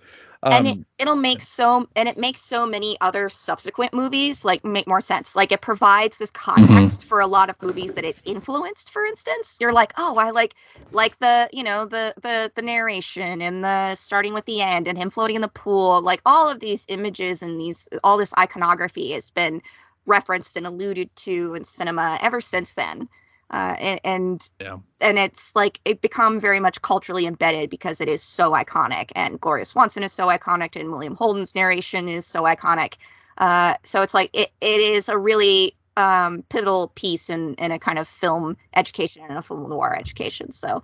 [0.50, 4.64] and Um, it, it'll make so and it makes so many other subsequent movies like
[4.64, 8.18] make more sense like it provides this context for a lot of movies that it
[8.24, 10.54] influenced for instance you're like oh i like
[10.92, 14.98] like the you know the the the narration and the starting with the end and
[14.98, 19.12] him floating in the pool like all of these images and these all this iconography
[19.12, 19.60] has been
[20.06, 23.08] referenced and alluded to in cinema ever since then
[23.52, 24.78] uh, and, and Yeah.
[25.00, 29.40] and it's like it become very much culturally embedded because it is so iconic and
[29.40, 32.94] Gloria Swanson is so iconic and William Holden's narration is so iconic.
[33.36, 37.78] Uh, so it's like it, it is a really um, pivotal piece in, in a
[37.78, 40.52] kind of film education and a film noir education.
[40.52, 40.82] So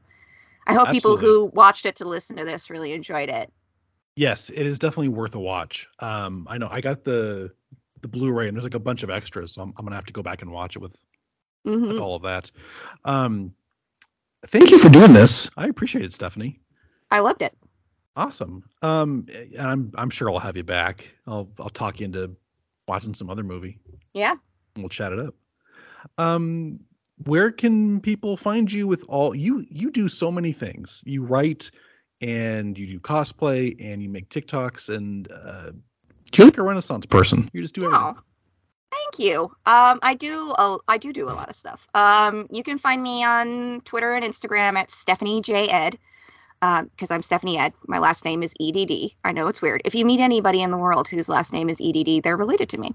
[0.66, 3.50] I hope people who watched it to listen to this really enjoyed it.
[4.16, 5.86] Yes, it is definitely worth a watch.
[6.00, 7.52] Um, I know I got the
[8.02, 10.12] the Blu-ray and there's like a bunch of extras, so I'm, I'm gonna have to
[10.12, 10.96] go back and watch it with
[11.64, 12.50] hmm with all of that.
[13.04, 13.54] Um,
[14.46, 15.50] thank you for doing this.
[15.56, 16.60] I appreciate it, Stephanie.
[17.10, 17.54] I loved it.
[18.16, 18.64] Awesome.
[18.82, 21.08] Um, and I'm I'm sure I'll have you back.
[21.26, 22.36] I'll I'll talk you into
[22.86, 23.78] watching some other movie.
[24.14, 24.34] Yeah.
[24.76, 25.34] we'll chat it up.
[26.16, 26.80] Um,
[27.24, 31.02] where can people find you with all you you do so many things.
[31.04, 31.70] You write
[32.20, 35.72] and you do cosplay and you make TikToks and uh,
[36.34, 37.48] you're like a renaissance person.
[37.52, 38.14] You just do everything.
[38.16, 38.20] Oh,
[38.90, 39.44] thank you.
[39.66, 40.52] Um, I do.
[40.56, 41.86] A, I do do a lot of stuff.
[41.94, 45.98] Um, you can find me on Twitter and Instagram at Stephanie J Edd.
[46.60, 47.72] Because I'm Stephanie Edd.
[47.86, 49.12] My last name is EDD.
[49.24, 49.82] I know it's weird.
[49.84, 52.78] If you meet anybody in the world whose last name is EDD, they're related to
[52.78, 52.94] me.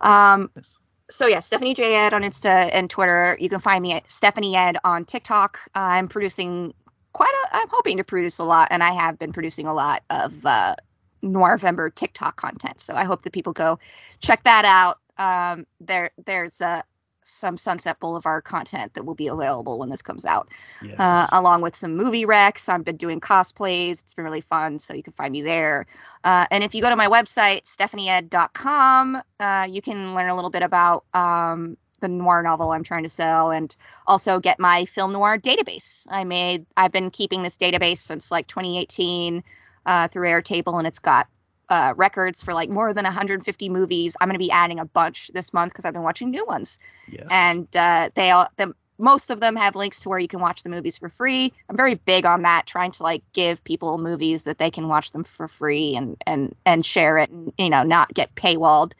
[0.00, 0.78] Um, Yes.
[1.10, 3.36] so yeah, Stephanie J Edd on Insta and Twitter.
[3.40, 5.58] You can find me at Stephanie Edd on TikTok.
[5.74, 6.74] I'm producing
[7.12, 7.56] quite a.
[7.56, 10.76] I'm hoping to produce a lot, and I have been producing a lot of uh,
[11.22, 12.80] Noirvember TikTok content.
[12.80, 13.78] So I hope that people go
[14.20, 14.98] check that out.
[15.18, 16.82] Um, there, there's uh,
[17.24, 20.48] some Sunset Boulevard content that will be available when this comes out,
[20.82, 20.98] Yes.
[20.98, 22.68] uh, along with some movie recs.
[22.68, 24.00] I've been doing cosplays.
[24.00, 25.86] It's been really fun, so you can find me there.
[26.24, 30.50] Uh, and if you go to my website, stephanieedd.com, uh, you can learn a little
[30.50, 33.74] bit about um, the noir novel I'm trying to sell, and
[34.06, 36.06] also get my film noir database.
[36.10, 36.66] I made.
[36.76, 39.44] I've been keeping this database since like 2018
[39.86, 41.28] uh, through Airtable, and it's got
[41.68, 44.16] uh, records for like more than 150 movies.
[44.20, 46.78] I'm going to be adding a bunch this month because I've been watching new ones,
[47.08, 47.26] yes.
[47.30, 50.62] and uh, they all the most of them have links to where you can watch
[50.62, 51.52] the movies for free.
[51.68, 55.12] I'm very big on that, trying to like give people movies that they can watch
[55.12, 58.92] them for free and and and share it, and you know not get paywalled.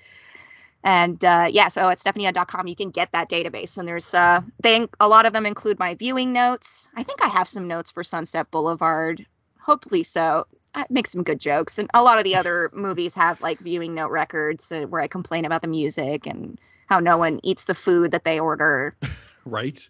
[0.84, 4.88] And uh, yeah, so at stephanie.com you can get that database, and there's uh, they
[4.98, 6.88] a lot of them include my viewing notes.
[6.96, 9.24] I think I have some notes for Sunset Boulevard.
[9.60, 10.46] Hopefully so.
[10.74, 13.94] I make some good jokes, and a lot of the other movies have like viewing
[13.94, 17.74] note records uh, where I complain about the music and how no one eats the
[17.74, 18.96] food that they order.
[19.44, 19.88] right.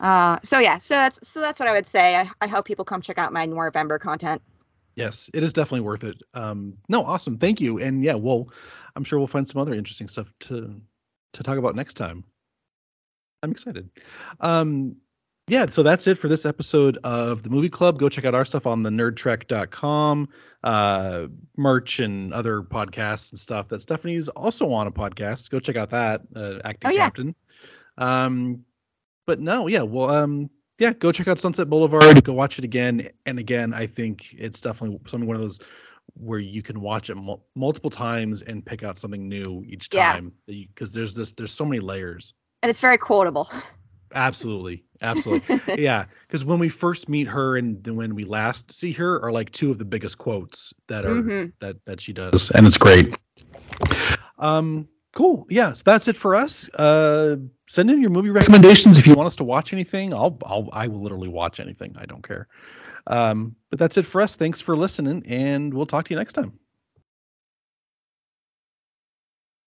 [0.00, 2.16] Uh, so yeah, so that's so that's what I would say.
[2.16, 4.42] I, I hope people come check out Noirvember content.
[4.94, 6.22] Yes, it is definitely worth it.
[6.34, 7.38] Um, no, awesome.
[7.38, 7.78] Thank you.
[7.78, 8.50] And yeah, well,
[8.94, 10.80] I'm sure we'll find some other interesting stuff to
[11.34, 12.24] to talk about next time.
[13.42, 13.90] I'm excited.
[14.40, 14.96] Um,
[15.48, 17.98] yeah, so that's it for this episode of the Movie Club.
[17.98, 20.28] Go check out our stuff on the nerdtrek.com,
[20.62, 21.26] uh,
[21.56, 23.68] merch and other podcasts and stuff.
[23.68, 25.50] That Stephanie's also on a podcast.
[25.50, 27.04] Go check out that, uh, Acting Oh, yeah.
[27.04, 27.34] Captain.
[27.98, 28.64] Um,
[29.26, 32.24] but no, yeah, well, um, yeah, go check out Sunset Boulevard.
[32.24, 33.74] Go watch it again and again.
[33.74, 35.58] I think it's definitely something one of those
[36.14, 40.32] where you can watch it mul- multiple times and pick out something new each time
[40.46, 42.34] because there's this there's so many layers.
[42.62, 43.50] And it's very quotable.
[44.14, 46.06] Absolutely, absolutely, yeah.
[46.26, 49.50] Because when we first meet her and then when we last see her are like
[49.52, 51.52] two of the biggest quotes that are Mhm.
[51.60, 53.16] that that she does, and it's great.
[54.38, 55.46] Um, cool.
[55.48, 56.68] Yeah, so that's it for us.
[56.68, 57.36] Uh,
[57.68, 60.12] send in your movie recommendations if you want us to watch anything.
[60.12, 61.96] I'll I'll I will literally watch anything.
[61.98, 62.48] I don't care.
[63.06, 64.36] Um, but that's it for us.
[64.36, 66.58] Thanks for listening, and we'll talk to you next time.